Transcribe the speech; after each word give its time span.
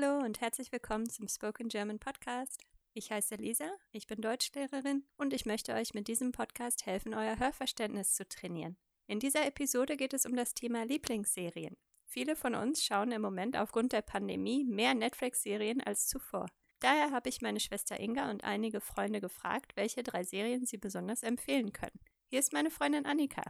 Hallo 0.00 0.24
und 0.24 0.40
herzlich 0.40 0.70
willkommen 0.70 1.08
zum 1.08 1.26
Spoken 1.26 1.68
German 1.68 1.98
Podcast. 1.98 2.62
Ich 2.94 3.10
heiße 3.10 3.34
Lisa, 3.34 3.68
ich 3.90 4.06
bin 4.06 4.20
Deutschlehrerin 4.20 5.02
und 5.16 5.32
ich 5.32 5.44
möchte 5.44 5.74
euch 5.74 5.92
mit 5.92 6.06
diesem 6.06 6.30
Podcast 6.30 6.86
helfen, 6.86 7.14
euer 7.14 7.38
Hörverständnis 7.38 8.14
zu 8.14 8.28
trainieren. 8.28 8.76
In 9.08 9.18
dieser 9.18 9.44
Episode 9.44 9.96
geht 9.96 10.14
es 10.14 10.24
um 10.24 10.36
das 10.36 10.54
Thema 10.54 10.84
Lieblingsserien. 10.84 11.76
Viele 12.04 12.36
von 12.36 12.54
uns 12.54 12.84
schauen 12.84 13.10
im 13.10 13.22
Moment 13.22 13.56
aufgrund 13.56 13.92
der 13.92 14.02
Pandemie 14.02 14.64
mehr 14.64 14.94
Netflix-Serien 14.94 15.80
als 15.80 16.06
zuvor. 16.06 16.46
Daher 16.78 17.10
habe 17.10 17.28
ich 17.28 17.40
meine 17.40 17.58
Schwester 17.58 17.98
Inga 17.98 18.30
und 18.30 18.44
einige 18.44 18.80
Freunde 18.80 19.20
gefragt, 19.20 19.72
welche 19.74 20.04
drei 20.04 20.22
Serien 20.22 20.64
sie 20.64 20.78
besonders 20.78 21.24
empfehlen 21.24 21.72
können. 21.72 21.98
Hier 22.28 22.38
ist 22.38 22.52
meine 22.52 22.70
Freundin 22.70 23.04
Annika 23.04 23.42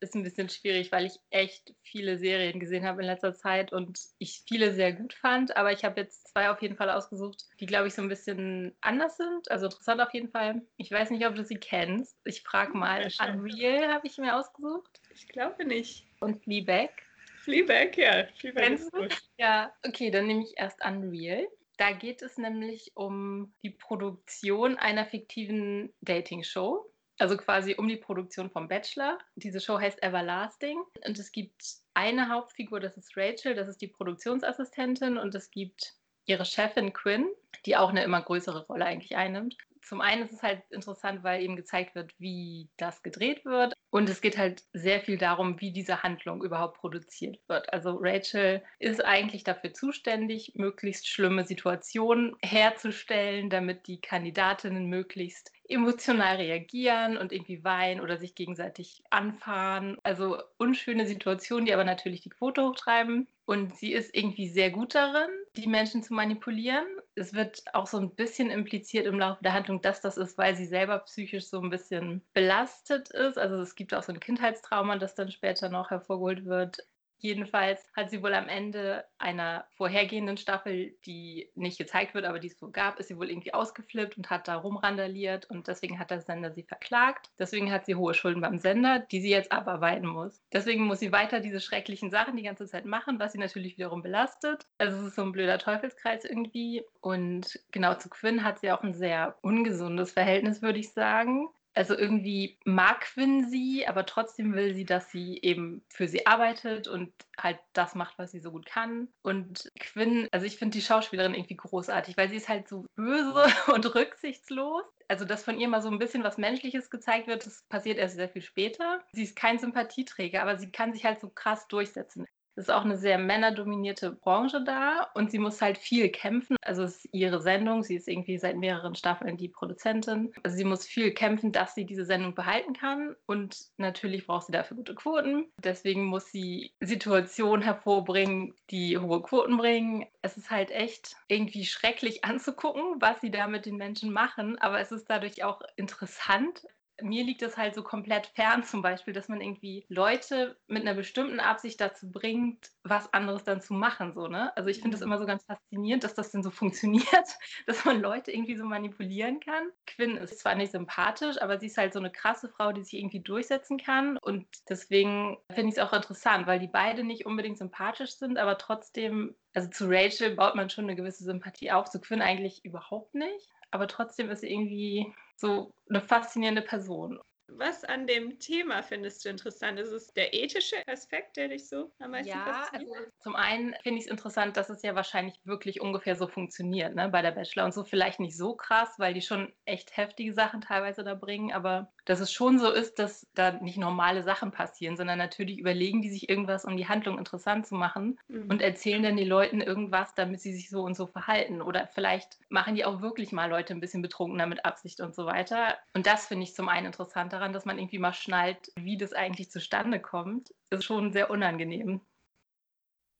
ist 0.00 0.14
ein 0.14 0.22
bisschen 0.22 0.48
schwierig, 0.48 0.92
weil 0.92 1.06
ich 1.06 1.18
echt 1.30 1.74
viele 1.82 2.18
Serien 2.18 2.60
gesehen 2.60 2.84
habe 2.84 3.02
in 3.02 3.06
letzter 3.06 3.34
Zeit 3.34 3.72
und 3.72 3.98
ich 4.18 4.42
viele 4.46 4.72
sehr 4.72 4.92
gut 4.92 5.14
fand. 5.14 5.56
Aber 5.56 5.72
ich 5.72 5.84
habe 5.84 6.00
jetzt 6.00 6.28
zwei 6.28 6.50
auf 6.50 6.60
jeden 6.62 6.76
Fall 6.76 6.90
ausgesucht, 6.90 7.44
die, 7.60 7.66
glaube 7.66 7.88
ich, 7.88 7.94
so 7.94 8.02
ein 8.02 8.08
bisschen 8.08 8.74
anders 8.80 9.16
sind. 9.16 9.50
Also 9.50 9.66
interessant 9.66 10.00
auf 10.00 10.12
jeden 10.12 10.30
Fall. 10.30 10.62
Ich 10.76 10.90
weiß 10.90 11.10
nicht, 11.10 11.26
ob 11.26 11.34
du 11.34 11.44
sie 11.44 11.56
kennst. 11.56 12.16
Ich 12.24 12.42
frage 12.42 12.76
mal. 12.76 13.08
Ja, 13.08 13.32
Unreal 13.32 13.92
habe 13.92 14.06
ich 14.06 14.18
mir 14.18 14.36
ausgesucht. 14.36 15.00
Ich 15.14 15.28
glaube 15.28 15.64
nicht. 15.64 16.06
Und 16.20 16.42
Fleabag. 16.42 16.90
Fleabag, 17.38 17.96
ja. 17.96 18.26
Fleabag 18.36 18.62
Kennst 18.62 18.92
gut. 18.92 19.22
Ja, 19.38 19.72
okay, 19.86 20.10
dann 20.10 20.26
nehme 20.26 20.42
ich 20.42 20.54
erst 20.56 20.84
Unreal. 20.84 21.46
Da 21.76 21.92
geht 21.92 22.22
es 22.22 22.38
nämlich 22.38 22.92
um 22.94 23.52
die 23.62 23.70
Produktion 23.70 24.76
einer 24.78 25.06
fiktiven 25.06 25.92
Dating-Show 26.02 26.88
also 27.18 27.36
quasi 27.36 27.74
um 27.76 27.88
die 27.88 27.96
Produktion 27.96 28.50
vom 28.50 28.68
Bachelor. 28.68 29.18
Diese 29.36 29.60
Show 29.60 29.78
heißt 29.78 30.02
Everlasting 30.02 30.82
und 31.06 31.18
es 31.18 31.32
gibt 31.32 31.62
eine 31.94 32.28
Hauptfigur, 32.28 32.80
das 32.80 32.96
ist 32.96 33.16
Rachel, 33.16 33.54
das 33.54 33.68
ist 33.68 33.80
die 33.80 33.88
Produktionsassistentin 33.88 35.18
und 35.18 35.34
es 35.34 35.50
gibt 35.50 35.94
ihre 36.26 36.44
Chefin 36.44 36.92
Quinn, 36.92 37.28
die 37.66 37.76
auch 37.76 37.90
eine 37.90 38.02
immer 38.02 38.22
größere 38.22 38.66
Rolle 38.66 38.86
eigentlich 38.86 39.16
einnimmt. 39.16 39.56
Zum 39.82 40.00
einen 40.00 40.22
ist 40.22 40.32
es 40.32 40.42
halt 40.42 40.62
interessant, 40.70 41.22
weil 41.24 41.42
eben 41.42 41.56
gezeigt 41.56 41.94
wird, 41.94 42.14
wie 42.18 42.70
das 42.78 43.02
gedreht 43.02 43.44
wird. 43.44 43.74
Und 43.90 44.08
es 44.08 44.22
geht 44.22 44.38
halt 44.38 44.62
sehr 44.72 45.00
viel 45.00 45.18
darum, 45.18 45.60
wie 45.60 45.72
diese 45.72 46.02
Handlung 46.02 46.42
überhaupt 46.42 46.78
produziert 46.78 47.38
wird. 47.48 47.70
Also 47.70 47.98
Rachel 48.00 48.62
ist 48.78 49.04
eigentlich 49.04 49.44
dafür 49.44 49.74
zuständig, 49.74 50.52
möglichst 50.54 51.06
schlimme 51.06 51.44
Situationen 51.44 52.34
herzustellen, 52.42 53.50
damit 53.50 53.86
die 53.86 54.00
Kandidatinnen 54.00 54.86
möglichst 54.86 55.52
emotional 55.68 56.36
reagieren 56.36 57.16
und 57.16 57.32
irgendwie 57.32 57.64
weinen 57.64 58.00
oder 58.00 58.18
sich 58.18 58.34
gegenseitig 58.34 59.02
anfahren. 59.10 59.98
Also 60.02 60.38
unschöne 60.58 61.06
Situationen, 61.06 61.66
die 61.66 61.74
aber 61.74 61.84
natürlich 61.84 62.20
die 62.20 62.30
Quote 62.30 62.62
hochtreiben. 62.62 63.28
Und 63.46 63.74
sie 63.76 63.92
ist 63.92 64.14
irgendwie 64.14 64.48
sehr 64.48 64.70
gut 64.70 64.94
darin, 64.94 65.28
die 65.56 65.66
Menschen 65.66 66.02
zu 66.02 66.14
manipulieren. 66.14 66.86
Es 67.14 67.34
wird 67.34 67.62
auch 67.74 67.86
so 67.86 67.98
ein 67.98 68.14
bisschen 68.14 68.50
impliziert 68.50 69.06
im 69.06 69.18
Laufe 69.18 69.42
der 69.42 69.52
Handlung, 69.52 69.82
dass 69.82 70.00
das 70.00 70.16
ist, 70.16 70.38
weil 70.38 70.56
sie 70.56 70.66
selber 70.66 70.98
psychisch 71.00 71.46
so 71.46 71.60
ein 71.60 71.68
bisschen 71.70 72.22
belastet 72.32 73.10
ist. 73.10 73.38
Also 73.38 73.56
es 73.56 73.74
gibt 73.74 73.92
auch 73.94 74.02
so 74.02 74.12
ein 74.12 74.20
Kindheitstrauma, 74.20 74.96
das 74.96 75.14
dann 75.14 75.30
später 75.30 75.68
noch 75.68 75.90
hervorgeholt 75.90 76.46
wird. 76.46 76.78
Jedenfalls 77.24 77.90
hat 77.96 78.10
sie 78.10 78.22
wohl 78.22 78.34
am 78.34 78.48
Ende 78.48 79.06
einer 79.16 79.64
vorhergehenden 79.78 80.36
Staffel, 80.36 80.94
die 81.06 81.50
nicht 81.54 81.78
gezeigt 81.78 82.12
wird, 82.12 82.26
aber 82.26 82.38
die 82.38 82.48
es 82.48 82.58
so 82.58 82.70
gab, 82.70 83.00
ist 83.00 83.08
sie 83.08 83.16
wohl 83.16 83.30
irgendwie 83.30 83.54
ausgeflippt 83.54 84.18
und 84.18 84.28
hat 84.28 84.46
da 84.46 84.56
rumrandaliert 84.56 85.48
und 85.48 85.66
deswegen 85.66 85.98
hat 85.98 86.10
der 86.10 86.20
Sender 86.20 86.52
sie 86.52 86.64
verklagt. 86.64 87.30
Deswegen 87.38 87.72
hat 87.72 87.86
sie 87.86 87.94
hohe 87.94 88.12
Schulden 88.12 88.42
beim 88.42 88.58
Sender, 88.58 88.98
die 88.98 89.22
sie 89.22 89.30
jetzt 89.30 89.52
abarbeiten 89.52 90.06
muss. 90.06 90.42
Deswegen 90.52 90.84
muss 90.84 91.00
sie 91.00 91.12
weiter 91.12 91.40
diese 91.40 91.62
schrecklichen 91.62 92.10
Sachen 92.10 92.36
die 92.36 92.42
ganze 92.42 92.66
Zeit 92.66 92.84
machen, 92.84 93.18
was 93.18 93.32
sie 93.32 93.38
natürlich 93.38 93.78
wiederum 93.78 94.02
belastet. 94.02 94.66
Also 94.76 94.98
es 94.98 95.04
ist 95.04 95.14
so 95.14 95.22
ein 95.22 95.32
blöder 95.32 95.58
Teufelskreis 95.58 96.26
irgendwie. 96.26 96.84
Und 97.00 97.58
genau 97.70 97.94
zu 97.94 98.10
Quinn 98.10 98.44
hat 98.44 98.58
sie 98.58 98.70
auch 98.70 98.82
ein 98.82 98.92
sehr 98.92 99.38
ungesundes 99.40 100.12
Verhältnis, 100.12 100.60
würde 100.60 100.78
ich 100.78 100.92
sagen. 100.92 101.48
Also 101.74 101.96
irgendwie 101.96 102.58
mag 102.64 103.00
Quinn 103.00 103.48
sie, 103.50 103.86
aber 103.86 104.06
trotzdem 104.06 104.54
will 104.54 104.74
sie, 104.74 104.84
dass 104.84 105.10
sie 105.10 105.40
eben 105.42 105.84
für 105.88 106.06
sie 106.06 106.26
arbeitet 106.26 106.86
und 106.86 107.12
halt 107.36 107.58
das 107.72 107.96
macht, 107.96 108.16
was 108.16 108.30
sie 108.30 108.38
so 108.38 108.52
gut 108.52 108.66
kann. 108.66 109.08
Und 109.22 109.68
Quinn, 109.80 110.28
also 110.30 110.46
ich 110.46 110.56
finde 110.56 110.78
die 110.78 110.82
Schauspielerin 110.84 111.34
irgendwie 111.34 111.56
großartig, 111.56 112.16
weil 112.16 112.28
sie 112.28 112.36
ist 112.36 112.48
halt 112.48 112.68
so 112.68 112.86
böse 112.94 113.44
und 113.74 113.94
rücksichtslos. 113.94 114.84
Also, 115.08 115.24
dass 115.24 115.44
von 115.44 115.60
ihr 115.60 115.68
mal 115.68 115.82
so 115.82 115.90
ein 115.90 115.98
bisschen 115.98 116.24
was 116.24 116.38
Menschliches 116.38 116.90
gezeigt 116.90 117.26
wird, 117.26 117.44
das 117.44 117.64
passiert 117.68 117.98
erst 117.98 118.14
sehr 118.14 118.28
viel 118.28 118.42
später. 118.42 119.02
Sie 119.12 119.24
ist 119.24 119.36
kein 119.36 119.58
Sympathieträger, 119.58 120.40
aber 120.40 120.56
sie 120.56 120.70
kann 120.70 120.92
sich 120.92 121.04
halt 121.04 121.20
so 121.20 121.28
krass 121.28 121.68
durchsetzen. 121.68 122.26
Es 122.56 122.64
ist 122.68 122.70
auch 122.70 122.84
eine 122.84 122.96
sehr 122.96 123.18
männerdominierte 123.18 124.12
Branche 124.12 124.62
da 124.64 125.10
und 125.14 125.30
sie 125.30 125.38
muss 125.38 125.60
halt 125.60 125.76
viel 125.76 126.08
kämpfen. 126.08 126.56
Also 126.62 126.84
es 126.84 127.04
ist 127.04 127.08
ihre 127.12 127.40
Sendung, 127.40 127.82
sie 127.82 127.96
ist 127.96 128.08
irgendwie 128.08 128.38
seit 128.38 128.56
mehreren 128.56 128.94
Staffeln 128.94 129.36
die 129.36 129.48
Produzentin. 129.48 130.32
Also 130.42 130.56
sie 130.56 130.64
muss 130.64 130.86
viel 130.86 131.12
kämpfen, 131.12 131.50
dass 131.50 131.74
sie 131.74 131.84
diese 131.84 132.04
Sendung 132.04 132.34
behalten 132.34 132.72
kann 132.72 133.16
und 133.26 133.56
natürlich 133.76 134.26
braucht 134.26 134.46
sie 134.46 134.52
dafür 134.52 134.76
gute 134.76 134.94
Quoten. 134.94 135.46
Deswegen 135.62 136.04
muss 136.04 136.30
sie 136.30 136.72
Situationen 136.80 137.62
hervorbringen, 137.62 138.54
die 138.70 138.98
hohe 138.98 139.22
Quoten 139.22 139.56
bringen. 139.56 140.06
Es 140.22 140.36
ist 140.36 140.50
halt 140.50 140.70
echt 140.70 141.16
irgendwie 141.28 141.64
schrecklich 141.64 142.24
anzugucken, 142.24 143.00
was 143.00 143.20
sie 143.20 143.30
da 143.30 143.48
mit 143.48 143.66
den 143.66 143.76
Menschen 143.76 144.12
machen, 144.12 144.58
aber 144.58 144.80
es 144.80 144.92
ist 144.92 145.10
dadurch 145.10 145.42
auch 145.42 145.60
interessant 145.76 146.64
mir 147.02 147.24
liegt 147.24 147.42
es 147.42 147.56
halt 147.56 147.74
so 147.74 147.82
komplett 147.82 148.26
fern, 148.28 148.62
zum 148.62 148.82
Beispiel, 148.82 149.12
dass 149.12 149.28
man 149.28 149.40
irgendwie 149.40 149.84
Leute 149.88 150.56
mit 150.66 150.82
einer 150.82 150.94
bestimmten 150.94 151.40
Absicht 151.40 151.80
dazu 151.80 152.10
bringt, 152.10 152.70
was 152.82 153.12
anderes 153.12 153.44
dann 153.44 153.60
zu 153.60 153.74
machen. 153.74 154.12
So, 154.14 154.28
ne? 154.28 154.56
Also 154.56 154.68
ich 154.68 154.80
finde 154.80 154.96
es 154.96 155.00
mhm. 155.00 155.08
immer 155.08 155.18
so 155.18 155.26
ganz 155.26 155.44
faszinierend, 155.44 156.04
dass 156.04 156.14
das 156.14 156.30
denn 156.30 156.42
so 156.42 156.50
funktioniert, 156.50 157.06
dass 157.66 157.84
man 157.84 158.00
Leute 158.00 158.30
irgendwie 158.30 158.56
so 158.56 158.64
manipulieren 158.64 159.40
kann. 159.40 159.70
Quinn 159.86 160.16
ist 160.16 160.38
zwar 160.38 160.54
nicht 160.54 160.72
sympathisch, 160.72 161.40
aber 161.40 161.58
sie 161.58 161.66
ist 161.66 161.78
halt 161.78 161.92
so 161.92 161.98
eine 161.98 162.10
krasse 162.10 162.48
Frau, 162.48 162.72
die 162.72 162.82
sich 162.82 162.94
irgendwie 162.94 163.20
durchsetzen 163.20 163.78
kann. 163.78 164.16
Und 164.16 164.46
deswegen 164.68 165.38
finde 165.50 165.70
ich 165.70 165.78
es 165.78 165.82
auch 165.82 165.92
interessant, 165.92 166.46
weil 166.46 166.60
die 166.60 166.68
beide 166.68 167.02
nicht 167.02 167.26
unbedingt 167.26 167.58
sympathisch 167.58 168.12
sind, 168.12 168.38
aber 168.38 168.56
trotzdem, 168.58 169.34
also 169.52 169.68
zu 169.68 169.86
Rachel 169.88 170.36
baut 170.36 170.54
man 170.54 170.70
schon 170.70 170.84
eine 170.84 170.96
gewisse 170.96 171.24
Sympathie 171.24 171.72
auf, 171.72 171.90
zu 171.90 172.00
Quinn 172.00 172.22
eigentlich 172.22 172.64
überhaupt 172.64 173.14
nicht. 173.14 173.48
Aber 173.70 173.88
trotzdem 173.88 174.30
ist 174.30 174.42
sie 174.42 174.52
irgendwie 174.52 175.12
so 175.36 175.74
eine 175.88 176.00
faszinierende 176.00 176.62
Person. 176.62 177.20
Was 177.48 177.84
an 177.84 178.06
dem 178.06 178.38
Thema 178.38 178.82
findest 178.82 179.24
du 179.24 179.28
interessant? 179.28 179.78
Ist 179.78 179.92
es 179.92 180.12
der 180.14 180.32
ethische 180.32 180.76
Aspekt, 180.86 181.36
der 181.36 181.48
dich 181.48 181.68
so 181.68 181.92
am 181.98 182.12
meisten 182.12 182.30
ja, 182.30 182.44
fasziniert? 182.44 182.96
Also 182.96 183.10
zum 183.20 183.36
einen 183.36 183.74
finde 183.82 183.98
ich 183.98 184.06
es 184.06 184.10
interessant, 184.10 184.56
dass 184.56 184.70
es 184.70 184.82
ja 184.82 184.94
wahrscheinlich 184.94 185.38
wirklich 185.44 185.80
ungefähr 185.80 186.16
so 186.16 186.26
funktioniert 186.26 186.94
ne, 186.94 187.08
bei 187.08 187.20
der 187.20 187.32
Bachelor 187.32 187.66
und 187.66 187.74
so 187.74 187.84
vielleicht 187.84 188.18
nicht 188.18 188.36
so 188.36 188.54
krass, 188.54 188.94
weil 188.98 189.12
die 189.12 189.20
schon 189.20 189.52
echt 189.66 189.96
heftige 189.96 190.32
Sachen 190.32 190.62
teilweise 190.62 191.04
da 191.04 191.14
bringen, 191.14 191.52
aber 191.52 191.92
dass 192.06 192.20
es 192.20 192.32
schon 192.32 192.58
so 192.58 192.70
ist, 192.70 192.98
dass 192.98 193.26
da 193.34 193.52
nicht 193.52 193.78
normale 193.78 194.22
Sachen 194.22 194.50
passieren, 194.50 194.96
sondern 194.96 195.18
natürlich 195.18 195.58
überlegen 195.58 196.02
die 196.02 196.10
sich 196.10 196.28
irgendwas, 196.28 196.64
um 196.64 196.76
die 196.76 196.88
Handlung 196.88 197.18
interessant 197.18 197.66
zu 197.66 197.74
machen 197.74 198.18
mhm. 198.28 198.50
und 198.50 198.62
erzählen 198.62 199.02
dann 199.02 199.16
den 199.16 199.28
Leuten 199.28 199.60
irgendwas, 199.60 200.14
damit 200.14 200.40
sie 200.40 200.54
sich 200.54 200.70
so 200.70 200.82
und 200.82 200.94
so 200.94 201.06
verhalten 201.06 201.60
oder 201.60 201.86
vielleicht 201.88 202.38
machen 202.48 202.74
die 202.74 202.84
auch 202.84 203.02
wirklich 203.02 203.32
mal 203.32 203.50
Leute 203.50 203.74
ein 203.74 203.80
bisschen 203.80 204.02
betrunkener 204.02 204.46
mit 204.46 204.64
Absicht 204.64 205.00
und 205.00 205.14
so 205.14 205.26
weiter 205.26 205.76
und 205.92 206.06
das 206.06 206.26
finde 206.26 206.44
ich 206.44 206.54
zum 206.54 206.68
einen 206.68 206.86
interessant 206.86 207.33
daran, 207.34 207.52
dass 207.52 207.64
man 207.64 207.78
irgendwie 207.78 207.98
mal 207.98 208.14
schnallt, 208.14 208.72
wie 208.76 208.96
das 208.96 209.12
eigentlich 209.12 209.50
zustande 209.50 210.00
kommt, 210.00 210.54
ist 210.70 210.84
schon 210.84 211.12
sehr 211.12 211.30
unangenehm. 211.30 212.00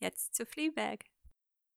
Jetzt 0.00 0.34
zu 0.34 0.46
Fleabag. 0.46 1.00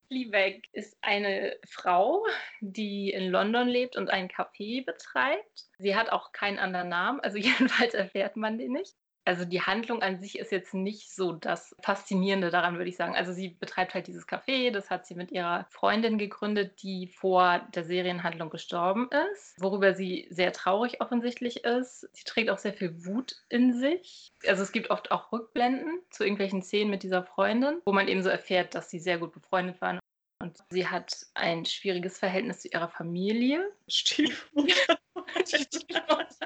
Fleabag 0.07 0.61
ist 0.71 0.97
eine 1.01 1.57
Frau, 1.67 2.25
die 2.61 3.09
in 3.09 3.29
London 3.29 3.67
lebt 3.67 3.97
und 3.97 4.09
ein 4.09 4.29
Café 4.29 4.85
betreibt. 4.85 5.69
Sie 5.77 5.95
hat 5.95 6.09
auch 6.09 6.31
keinen 6.31 6.59
anderen 6.59 6.89
Namen, 6.89 7.19
also 7.19 7.37
jedenfalls 7.37 7.93
erfährt 7.93 8.37
man 8.37 8.57
den 8.57 8.73
nicht 8.73 8.95
also 9.27 9.43
die 9.43 9.61
Handlung 9.61 10.01
an 10.01 10.19
sich 10.19 10.39
ist 10.39 10.53
jetzt 10.53 10.73
nicht 10.73 11.13
so 11.13 11.33
das 11.33 11.75
Faszinierende 11.81 12.49
daran, 12.49 12.77
würde 12.77 12.89
ich 12.89 12.95
sagen. 12.95 13.13
Also 13.13 13.33
sie 13.33 13.49
betreibt 13.49 13.93
halt 13.93 14.07
dieses 14.07 14.25
Café, 14.25 14.71
das 14.71 14.89
hat 14.89 15.05
sie 15.05 15.15
mit 15.15 15.33
ihrer 15.33 15.65
Freundin 15.69 16.17
gegründet, 16.17 16.81
die 16.81 17.07
vor 17.07 17.59
der 17.75 17.83
Serienhandlung 17.83 18.49
gestorben 18.49 19.09
ist, 19.33 19.61
worüber 19.61 19.93
sie 19.93 20.27
sehr 20.29 20.53
traurig 20.53 21.01
offensichtlich 21.01 21.65
ist. 21.65 22.07
Sie 22.13 22.23
trägt 22.23 22.49
auch 22.49 22.57
sehr 22.57 22.73
viel 22.73 23.05
Wut 23.05 23.35
in 23.49 23.73
sich. 23.73 24.31
Also 24.47 24.63
es 24.63 24.71
gibt 24.71 24.91
oft 24.91 25.11
auch 25.11 25.33
Rückblenden 25.33 25.99
zu 26.09 26.23
irgendwelchen 26.23 26.61
Szenen 26.61 26.89
mit 26.89 27.03
dieser 27.03 27.23
Freundin, 27.23 27.81
wo 27.83 27.91
man 27.91 28.07
eben 28.07 28.23
so 28.23 28.29
erfährt, 28.29 28.75
dass 28.75 28.89
sie 28.89 28.99
sehr 28.99 29.17
gut 29.17 29.33
befreundet 29.33 29.81
waren. 29.81 29.99
Und 30.41 30.57
sie 30.69 30.87
hat 30.87 31.25
ein 31.33 31.65
schwieriges 31.65 32.17
Verhältnis 32.17 32.61
zu 32.61 32.69
ihrer 32.69 32.87
Familie. 32.87 33.69
Stiefmutter. 33.89 34.97
ist 35.43 36.36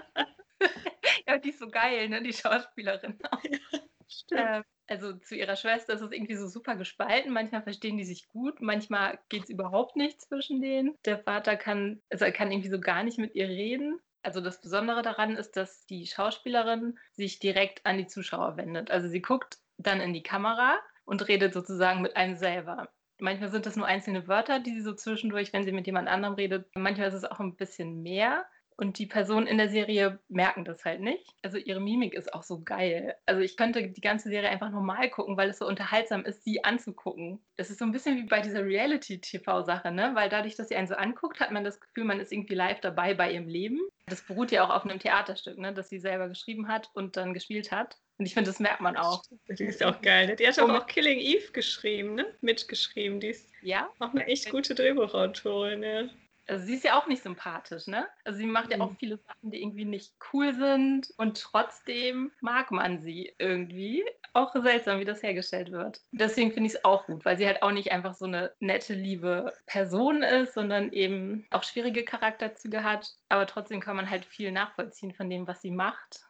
so 1.62 1.69
geil, 1.69 2.10
ne, 2.10 2.22
die 2.22 2.34
Schauspielerin. 2.34 3.18
Ja, 4.30 4.60
äh, 4.60 4.63
also 4.88 5.13
zu 5.13 5.36
ihrer 5.36 5.56
Schwester 5.56 5.94
ist 5.94 6.02
es 6.02 6.12
irgendwie 6.12 6.36
so 6.36 6.48
super 6.48 6.75
gespalten. 6.75 7.31
Manchmal 7.31 7.63
verstehen 7.63 7.98
die 7.98 8.04
sich 8.04 8.28
gut, 8.28 8.62
manchmal 8.62 9.19
geht 9.30 9.44
es 9.44 9.50
überhaupt 9.50 9.96
nicht 9.96 10.19
zwischen 10.19 10.62
denen. 10.62 10.98
Der 11.06 11.18
Vater 11.18 11.56
kann, 11.56 12.02
also 12.10 12.25
er 12.25 12.34
kann 12.34 12.52
irgendwie 12.52 12.69
so 12.69 12.80
gar 12.80 13.04
nicht 13.04 13.18
mit 13.18 13.36
ihr 13.36 13.48
reden. 13.48 14.00
Also 14.22 14.42
das 14.42 14.62
Besondere 14.62 15.02
daran 15.02 15.38
ist, 15.38 15.56
dass 15.56 15.86
die 15.86 16.06
Schauspielerin 16.06 17.00
sich 17.13 17.40
direkt 17.40 17.86
an 17.86 17.98
die 17.98 18.08
Zuschauer 18.08 18.58
wendet. 18.58 18.92
Also 18.92 19.08
sie 19.08 19.22
guckt 19.22 19.60
dann 19.78 20.02
in 20.02 20.13
die 20.13 20.24
Kamera 20.24 20.78
und 21.06 21.28
redet 21.28 21.54
sozusagen 21.54 22.02
mit 22.02 22.16
einem 22.18 22.36
selber. 22.36 22.90
Manchmal 23.18 23.52
sind 23.52 23.66
das 23.66 23.75
nur 23.75 23.86
einzelne 23.86 24.28
Wörter, 24.28 24.60
die 24.60 24.72
sie 24.72 24.81
so 24.81 24.94
zwischendurch, 24.94 25.54
wenn 25.54 25.63
sie 25.63 25.72
mit 25.72 25.86
jemand 25.86 26.10
anderem 26.10 26.36
redet. 26.36 26.68
Manchmal 26.75 27.08
ist 27.08 27.13
es 27.13 27.24
auch 27.24 27.40
ein 27.40 27.56
bisschen 27.56 28.02
mehr. 28.02 28.46
Und 28.81 28.98
die 28.98 29.06
Personen 29.06 29.45
in 29.45 29.60
der 29.60 29.69
Serie 29.69 30.18
merken 30.28 30.66
das 30.66 30.83
halt 30.86 31.01
nicht. 31.01 31.36
Also 31.44 31.60
ihre 31.60 31.80
Mimik 31.80 32.16
ist 32.16 32.33
auch 32.33 32.42
so 32.42 32.63
geil. 32.63 33.16
Also 33.28 33.42
ich 33.42 33.56
könnte 33.56 33.88
die 33.88 34.01
ganze 34.01 34.30
Serie 34.30 34.50
einfach 34.50 34.72
normal 34.72 35.07
gucken, 35.12 35.38
weil 35.38 35.51
es 35.51 35.60
so 35.60 35.68
unterhaltsam 35.68 36.25
ist, 36.25 36.44
sie 36.44 36.63
anzugucken. 36.63 37.39
Das 37.57 37.69
ist 37.69 37.78
so 37.78 37.86
ein 37.86 37.92
bisschen 37.92 38.18
wie 38.18 38.24
bei 38.24 38.42
dieser 38.42 38.66
Reality-TV-Sache, 38.66 39.92
ne? 39.92 40.16
Weil 40.16 40.30
dadurch, 40.30 40.56
dass 40.56 40.69
sie 40.69 40.75
einen 40.75 40.88
so 40.88 40.95
anguckt, 40.95 41.39
hat 41.39 41.51
man 41.51 41.63
das 41.63 41.80
Gefühl, 41.80 42.06
man 42.06 42.19
ist 42.19 42.31
irgendwie 42.31 42.56
live 42.56 42.80
dabei 42.80 43.13
bei 43.13 43.31
ihrem 43.31 43.48
Leben. 43.48 43.80
Das 44.07 44.24
beruht 44.24 44.51
ja 44.51 44.63
auch 44.66 44.72
auf 44.72 44.84
einem 44.84 44.98
Theaterstück, 44.98 45.60
ne? 45.60 45.72
Das 45.75 45.89
sie 45.89 46.00
selber 46.00 46.27
geschrieben 46.27 46.68
hat 46.68 46.89
und 46.95 47.18
dann 47.18 47.36
gespielt 47.36 47.72
hat. 47.72 48.00
Und 48.18 48.25
ich 48.25 48.34
finde, 48.34 48.50
das 48.50 48.60
merkt 48.60 48.81
man 48.81 48.98
auch. 48.98 49.22
Die 49.48 49.63
ist 49.63 49.84
auch 49.84 50.01
geil. 50.01 50.25
Ne? 50.25 50.36
Die 50.38 50.48
hat 50.48 50.57
aber 50.57 50.80
auch 50.80 50.88
Killing 50.88 51.19
Eve 51.19 51.51
geschrieben, 51.51 52.16
ne? 52.16 52.25
Mitgeschrieben. 52.42 53.19
Die 53.19 53.27
ist 53.27 53.48
ja? 53.62 53.92
auch 54.00 54.10
eine 54.10 54.25
echt 54.25 54.50
gute 54.50 54.74
Drehbuchautorin, 54.74 55.84
ja. 55.84 56.10
Also 56.47 56.65
sie 56.65 56.75
ist 56.75 56.83
ja 56.83 56.99
auch 56.99 57.07
nicht 57.07 57.23
sympathisch, 57.23 57.88
ne? 57.88 58.07
Also 58.25 58.39
sie 58.39 58.45
macht 58.45 58.71
ja 58.71 58.79
auch 58.79 58.91
viele 58.99 59.17
Sachen, 59.17 59.51
die 59.51 59.61
irgendwie 59.61 59.85
nicht 59.85 60.13
cool 60.33 60.53
sind 60.53 61.13
und 61.17 61.39
trotzdem 61.39 62.31
mag 62.41 62.71
man 62.71 62.99
sie 62.99 63.33
irgendwie. 63.38 64.03
Auch 64.33 64.53
seltsam, 64.53 64.99
wie 64.99 65.05
das 65.05 65.23
hergestellt 65.23 65.71
wird. 65.71 66.01
Deswegen 66.11 66.51
finde 66.51 66.67
ich 66.67 66.75
es 66.75 66.85
auch 66.85 67.05
gut, 67.05 67.25
weil 67.25 67.38
sie 67.38 67.45
halt 67.45 67.61
auch 67.61 67.71
nicht 67.71 67.91
einfach 67.91 68.13
so 68.13 68.25
eine 68.25 68.53
nette, 68.59 68.93
liebe 68.93 69.53
Person 69.65 70.23
ist, 70.23 70.53
sondern 70.53 70.91
eben 70.91 71.45
auch 71.51 71.63
schwierige 71.63 72.03
Charakterzüge 72.03 72.83
hat. 72.83 73.13
Aber 73.29 73.45
trotzdem 73.45 73.81
kann 73.81 73.95
man 73.95 74.09
halt 74.09 74.25
viel 74.25 74.51
nachvollziehen 74.51 75.13
von 75.13 75.29
dem, 75.29 75.47
was 75.47 75.61
sie 75.61 75.71
macht. 75.71 76.25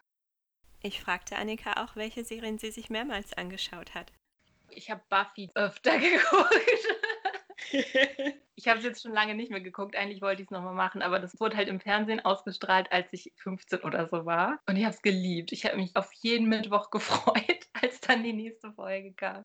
Ich 0.84 1.00
fragte 1.00 1.36
Annika 1.36 1.84
auch, 1.84 1.96
welche 1.96 2.24
Serien 2.24 2.58
sie 2.58 2.72
sich 2.72 2.90
mehrmals 2.90 3.34
angeschaut 3.34 3.94
hat. 3.94 4.12
Ich 4.72 4.90
habe 4.90 5.02
Buffy 5.10 5.52
öfter 5.54 5.98
geguckt. 6.00 6.88
ich 8.56 8.68
habe 8.68 8.80
es 8.80 8.86
jetzt 8.86 9.02
schon 9.02 9.14
lange 9.14 9.36
nicht 9.36 9.52
mehr 9.52 9.62
geguckt. 9.62 9.96
Eigentlich 9.96 10.22
wollte 10.22 10.42
ich 10.42 10.48
es 10.48 10.52
nochmal 10.52 10.74
machen, 10.74 11.02
aber 11.02 11.20
das 11.20 11.40
wurde 11.40 11.58
halt 11.58 11.68
im 11.68 11.80
Fernsehen 11.80 12.20
ausgestrahlt, 12.20 12.92
als 12.92 13.08
ich 13.12 13.32
15 13.38 13.80
oder 13.80 14.08
so 14.08 14.26
war. 14.26 14.60
Und 14.68 14.78
ich 14.78 14.84
habe 14.84 14.96
es 14.96 15.02
geliebt. 15.02 15.52
Ich 15.52 15.66
habe 15.66 15.78
mich 15.78 15.96
auf 15.96 16.12
jeden 16.14 16.48
Mittwoch 16.48 16.90
gefreut, 16.92 17.68
als 17.82 18.00
dann 18.02 18.24
die 18.24 18.34
nächste 18.34 18.72
Folge 18.74 19.14
kam. 19.14 19.44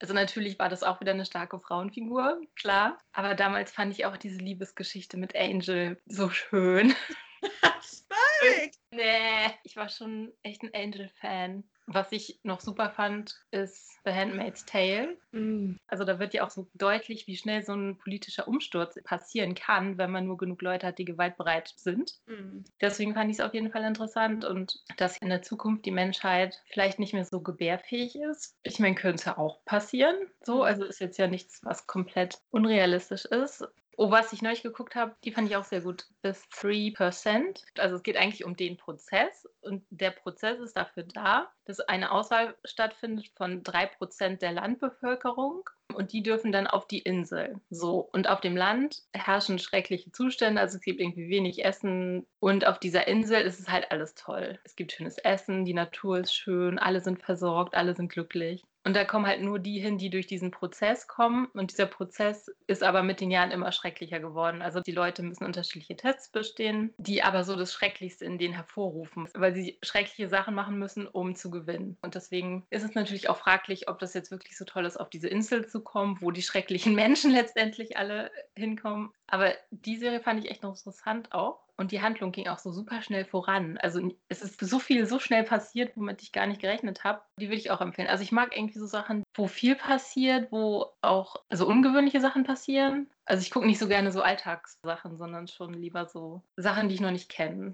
Also 0.00 0.12
natürlich 0.12 0.58
war 0.58 0.68
das 0.68 0.82
auch 0.82 1.00
wieder 1.00 1.12
eine 1.12 1.24
starke 1.24 1.58
Frauenfigur, 1.58 2.40
klar. 2.56 2.98
Aber 3.12 3.34
damals 3.34 3.72
fand 3.72 3.92
ich 3.92 4.04
auch 4.04 4.16
diese 4.16 4.38
Liebesgeschichte 4.38 5.16
mit 5.16 5.34
Angel 5.36 6.00
so 6.06 6.30
schön. 6.30 6.94
Spike! 7.82 8.76
nee, 8.90 9.50
ich 9.62 9.76
war 9.76 9.88
schon 9.88 10.32
echt 10.42 10.62
ein 10.62 10.74
Angel-Fan. 10.74 11.64
Was 11.86 12.12
ich 12.12 12.40
noch 12.42 12.60
super 12.60 12.90
fand, 12.90 13.34
ist 13.50 13.98
The 14.04 14.12
Handmaid's 14.12 14.64
Tale. 14.64 15.16
Mm. 15.32 15.74
Also 15.86 16.04
da 16.04 16.18
wird 16.18 16.34
ja 16.34 16.44
auch 16.44 16.50
so 16.50 16.68
deutlich, 16.74 17.26
wie 17.26 17.36
schnell 17.36 17.62
so 17.62 17.74
ein 17.74 17.98
politischer 17.98 18.48
Umsturz 18.48 18.98
passieren 19.04 19.54
kann, 19.54 19.98
wenn 19.98 20.10
man 20.10 20.26
nur 20.26 20.36
genug 20.36 20.62
Leute 20.62 20.86
hat, 20.86 20.98
die 20.98 21.04
gewaltbereit 21.04 21.72
sind. 21.76 22.14
Mm. 22.26 22.60
Deswegen 22.80 23.14
fand 23.14 23.30
ich 23.30 23.38
es 23.38 23.44
auf 23.44 23.54
jeden 23.54 23.70
Fall 23.70 23.84
interessant 23.84 24.44
und 24.44 24.82
dass 24.96 25.18
in 25.18 25.28
der 25.28 25.42
Zukunft 25.42 25.84
die 25.84 25.90
Menschheit 25.90 26.62
vielleicht 26.70 26.98
nicht 26.98 27.12
mehr 27.12 27.24
so 27.24 27.40
gebärfähig 27.40 28.16
ist. 28.16 28.56
Ich 28.62 28.78
meine, 28.78 28.94
könnte 28.94 29.36
auch 29.38 29.64
passieren. 29.64 30.16
So, 30.42 30.62
also 30.62 30.84
ist 30.84 31.00
jetzt 31.00 31.18
ja 31.18 31.26
nichts, 31.26 31.60
was 31.64 31.86
komplett 31.86 32.40
unrealistisch 32.50 33.24
ist. 33.26 33.66
Oh, 33.96 34.10
was 34.10 34.32
ich 34.32 34.42
neulich 34.42 34.62
geguckt 34.62 34.96
habe, 34.96 35.14
die 35.24 35.32
fand 35.32 35.48
ich 35.48 35.56
auch 35.56 35.64
sehr 35.64 35.80
gut. 35.80 36.06
Bis 36.22 36.42
3%. 36.50 37.62
Also 37.78 37.96
es 37.96 38.02
geht 38.02 38.16
eigentlich 38.16 38.44
um 38.44 38.56
den 38.56 38.76
Prozess 38.76 39.48
und 39.60 39.84
der 39.90 40.10
Prozess 40.10 40.58
ist 40.60 40.76
dafür 40.76 41.04
da, 41.04 41.52
dass 41.64 41.80
eine 41.80 42.10
Auswahl 42.10 42.56
stattfindet 42.64 43.30
von 43.36 43.62
3% 43.62 44.40
der 44.40 44.52
Landbevölkerung 44.52 45.68
und 45.94 46.12
die 46.12 46.22
dürfen 46.22 46.52
dann 46.52 46.66
auf 46.66 46.86
die 46.86 47.00
Insel. 47.00 47.60
So, 47.70 48.08
und 48.12 48.28
auf 48.28 48.40
dem 48.40 48.56
Land 48.56 49.02
herrschen 49.12 49.58
schreckliche 49.58 50.10
Zustände, 50.12 50.60
also 50.60 50.76
es 50.76 50.82
gibt 50.82 51.00
irgendwie 51.00 51.28
wenig 51.28 51.64
Essen 51.64 52.26
und 52.40 52.66
auf 52.66 52.78
dieser 52.78 53.06
Insel 53.06 53.42
ist 53.42 53.60
es 53.60 53.68
halt 53.68 53.90
alles 53.90 54.14
toll. 54.14 54.58
Es 54.64 54.76
gibt 54.76 54.92
schönes 54.92 55.18
Essen, 55.18 55.64
die 55.64 55.74
Natur 55.74 56.18
ist 56.18 56.34
schön, 56.34 56.78
alle 56.78 57.00
sind 57.00 57.22
versorgt, 57.22 57.74
alle 57.74 57.94
sind 57.94 58.10
glücklich. 58.10 58.62
Und 58.84 58.94
da 58.94 59.04
kommen 59.04 59.26
halt 59.26 59.40
nur 59.40 59.58
die 59.58 59.80
hin, 59.80 59.96
die 59.96 60.10
durch 60.10 60.26
diesen 60.26 60.50
Prozess 60.50 61.08
kommen. 61.08 61.46
Und 61.54 61.72
dieser 61.72 61.86
Prozess 61.86 62.50
ist 62.66 62.82
aber 62.82 63.02
mit 63.02 63.20
den 63.20 63.30
Jahren 63.30 63.50
immer 63.50 63.72
schrecklicher 63.72 64.20
geworden. 64.20 64.60
Also 64.60 64.80
die 64.80 64.92
Leute 64.92 65.22
müssen 65.22 65.44
unterschiedliche 65.44 65.96
Tests 65.96 66.28
bestehen, 66.28 66.92
die 66.98 67.22
aber 67.22 67.44
so 67.44 67.56
das 67.56 67.72
Schrecklichste 67.72 68.26
in 68.26 68.36
denen 68.36 68.54
hervorrufen, 68.54 69.28
weil 69.34 69.54
sie 69.54 69.78
schreckliche 69.82 70.28
Sachen 70.28 70.54
machen 70.54 70.78
müssen, 70.78 71.06
um 71.06 71.34
zu 71.34 71.50
gewinnen. 71.50 71.96
Und 72.02 72.14
deswegen 72.14 72.66
ist 72.68 72.84
es 72.84 72.94
natürlich 72.94 73.30
auch 73.30 73.38
fraglich, 73.38 73.88
ob 73.88 73.98
das 73.98 74.12
jetzt 74.12 74.30
wirklich 74.30 74.56
so 74.56 74.66
toll 74.66 74.84
ist, 74.84 74.98
auf 74.98 75.08
diese 75.08 75.28
Insel 75.28 75.66
zu 75.66 75.80
kommen, 75.80 76.18
wo 76.20 76.30
die 76.30 76.42
schrecklichen 76.42 76.94
Menschen 76.94 77.30
letztendlich 77.30 77.96
alle 77.96 78.30
hinkommen. 78.54 79.12
Aber 79.26 79.54
die 79.70 79.96
Serie 79.96 80.20
fand 80.20 80.44
ich 80.44 80.50
echt 80.50 80.62
noch 80.62 80.76
interessant 80.76 81.32
auch. 81.32 81.63
Und 81.76 81.90
die 81.90 82.02
Handlung 82.02 82.30
ging 82.30 82.46
auch 82.46 82.58
so 82.58 82.70
super 82.70 83.02
schnell 83.02 83.24
voran. 83.24 83.78
Also 83.78 84.14
es 84.28 84.42
ist 84.42 84.60
so 84.60 84.78
viel 84.78 85.06
so 85.06 85.18
schnell 85.18 85.42
passiert, 85.42 85.96
womit 85.96 86.22
ich 86.22 86.30
gar 86.30 86.46
nicht 86.46 86.60
gerechnet 86.60 87.02
habe. 87.02 87.22
Die 87.40 87.48
würde 87.48 87.56
ich 87.56 87.70
auch 87.72 87.80
empfehlen. 87.80 88.06
Also 88.06 88.22
ich 88.22 88.30
mag 88.30 88.56
irgendwie 88.56 88.78
so 88.78 88.86
Sachen, 88.86 89.24
wo 89.36 89.48
viel 89.48 89.74
passiert, 89.74 90.52
wo 90.52 90.92
auch 91.02 91.36
also 91.48 91.66
ungewöhnliche 91.66 92.20
Sachen 92.20 92.44
passieren. 92.44 93.10
Also 93.24 93.42
ich 93.42 93.50
gucke 93.50 93.66
nicht 93.66 93.80
so 93.80 93.88
gerne 93.88 94.12
so 94.12 94.22
Alltagssachen, 94.22 95.16
sondern 95.16 95.48
schon 95.48 95.74
lieber 95.74 96.06
so 96.06 96.42
Sachen, 96.56 96.88
die 96.88 96.94
ich 96.94 97.00
noch 97.00 97.10
nicht 97.10 97.28
kenne. 97.28 97.72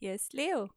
Hier 0.00 0.14
ist 0.14 0.32
Leo. 0.32 0.68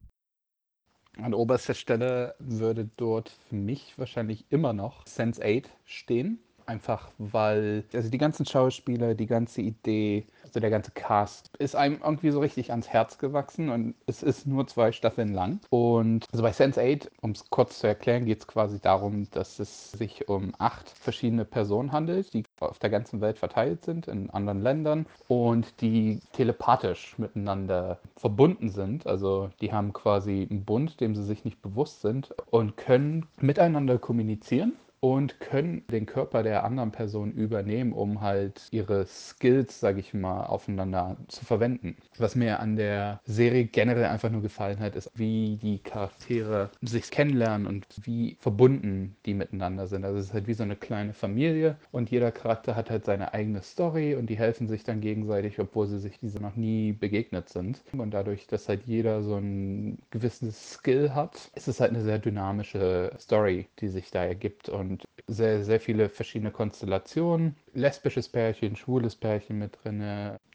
An 1.18 1.34
oberster 1.34 1.74
Stelle 1.74 2.36
würde 2.40 2.90
dort 2.98 3.30
für 3.50 3.56
mich 3.56 3.98
wahrscheinlich 3.98 4.46
immer 4.50 4.74
noch 4.74 5.08
Sense 5.08 5.42
8 5.44 5.72
stehen. 5.86 6.45
Einfach 6.66 7.12
weil, 7.18 7.84
also 7.94 8.10
die 8.10 8.18
ganzen 8.18 8.46
Schauspieler, 8.46 9.14
die 9.14 9.28
ganze 9.28 9.62
Idee, 9.62 10.26
also 10.44 10.60
der 10.60 10.70
ganze 10.70 10.92
Cast 10.92 11.52
ist 11.60 11.76
einem 11.76 12.00
irgendwie 12.04 12.32
so 12.32 12.40
richtig 12.40 12.72
ans 12.72 12.88
Herz 12.88 13.18
gewachsen 13.18 13.70
und 13.70 13.96
es 14.08 14.24
ist 14.24 14.48
nur 14.48 14.66
zwei 14.68 14.92
Staffeln 14.92 15.34
lang. 15.34 15.60
Und 15.70 16.26
also 16.32 16.44
bei 16.44 16.52
Sense8, 16.52 17.10
um 17.22 17.32
es 17.32 17.50
kurz 17.50 17.80
zu 17.80 17.88
erklären, 17.88 18.26
geht 18.26 18.40
es 18.40 18.48
quasi 18.48 18.80
darum, 18.80 19.30
dass 19.32 19.60
es 19.60 19.92
sich 19.92 20.28
um 20.28 20.54
acht 20.58 20.90
verschiedene 20.90 21.46
Personen 21.46 21.92
handelt, 21.92 22.34
die 22.34 22.44
auf 22.60 22.80
der 22.80 22.90
ganzen 22.90 23.22
Welt 23.22 23.38
verteilt 23.38 23.86
sind, 23.86 24.08
in 24.08 24.30
anderen 24.30 24.62
Ländern 24.62 25.06
und 25.28 25.82
die 25.82 26.20
telepathisch 26.34 27.18
miteinander 27.20 28.00
verbunden 28.18 28.70
sind. 28.70 29.06
Also 29.06 29.50
die 29.62 29.72
haben 29.72 29.94
quasi 29.94 30.48
einen 30.50 30.66
Bund, 30.66 31.00
dem 31.00 31.16
sie 31.16 31.24
sich 31.24 31.46
nicht 31.46 31.62
bewusst 31.62 32.02
sind 32.02 32.34
und 32.50 32.78
können 32.78 33.28
miteinander 33.40 34.00
kommunizieren 34.00 34.74
und 35.06 35.40
können 35.40 35.84
den 35.92 36.08
Körper 36.08 36.42
der 36.42 36.64
anderen 36.64 36.92
Person 36.92 37.32
übernehmen, 37.32 37.94
um 37.94 38.22
halt 38.22 38.68
ihre 38.72 39.06
Skills, 39.06 39.80
sage 39.80 40.00
ich 40.00 40.16
mal, 40.16 40.48
aufeinander 40.48 41.16
zu 41.28 41.46
verwenden. 41.46 41.96
Was 42.18 42.34
mir 42.34 42.60
an 42.60 42.76
der 42.76 43.22
Serie 43.24 43.66
generell 43.66 44.06
einfach 44.06 44.32
nur 44.32 44.42
gefallen 44.42 44.80
hat, 44.80 44.96
ist, 44.96 45.12
wie 45.14 45.60
die 45.62 45.78
Charaktere 45.78 46.72
sich 46.82 47.12
kennenlernen 47.12 47.68
und 47.68 47.86
wie 48.02 48.38
verbunden 48.40 49.16
die 49.28 49.36
miteinander 49.36 49.86
sind. 49.86 50.06
Also 50.06 50.18
es 50.18 50.26
ist 50.26 50.34
halt 50.34 50.48
wie 50.48 50.56
so 50.56 50.64
eine 50.64 50.76
kleine 50.76 51.14
Familie 51.14 51.78
und 51.92 52.10
jeder 52.10 52.32
Charakter 52.32 52.76
hat 52.76 52.90
halt 52.90 53.06
seine 53.06 53.32
eigene 53.32 53.62
Story 53.62 54.16
und 54.16 54.28
die 54.32 54.40
helfen 54.40 54.68
sich 54.68 54.84
dann 54.86 55.02
gegenseitig, 55.02 55.60
obwohl 55.60 55.86
sie 55.86 56.00
sich 56.00 56.18
diese 56.18 56.40
noch 56.40 56.56
nie 56.56 56.94
begegnet 56.94 57.50
sind. 57.50 57.84
Und 57.96 58.12
dadurch, 58.12 58.48
dass 58.48 58.68
halt 58.70 58.82
jeder 58.88 59.22
so 59.22 59.36
ein 59.36 60.00
gewisses 60.10 60.74
Skill 60.74 61.14
hat, 61.14 61.52
ist 61.54 61.68
es 61.68 61.80
halt 61.80 61.92
eine 61.92 62.02
sehr 62.02 62.18
dynamische 62.18 63.12
Story, 63.20 63.68
die 63.80 63.90
sich 63.90 64.10
da 64.10 64.24
ergibt 64.24 64.68
und 64.68 64.95
sehr, 65.28 65.64
sehr 65.64 65.80
viele 65.80 66.10
verschiedene 66.10 66.52
Konstellationen. 66.52 67.56
Lesbisches 67.76 68.30
Pärchen, 68.30 68.78
schwules 68.78 69.18
Pärchen 69.18 69.60
mit 69.60 69.78
drin. 69.84 70.02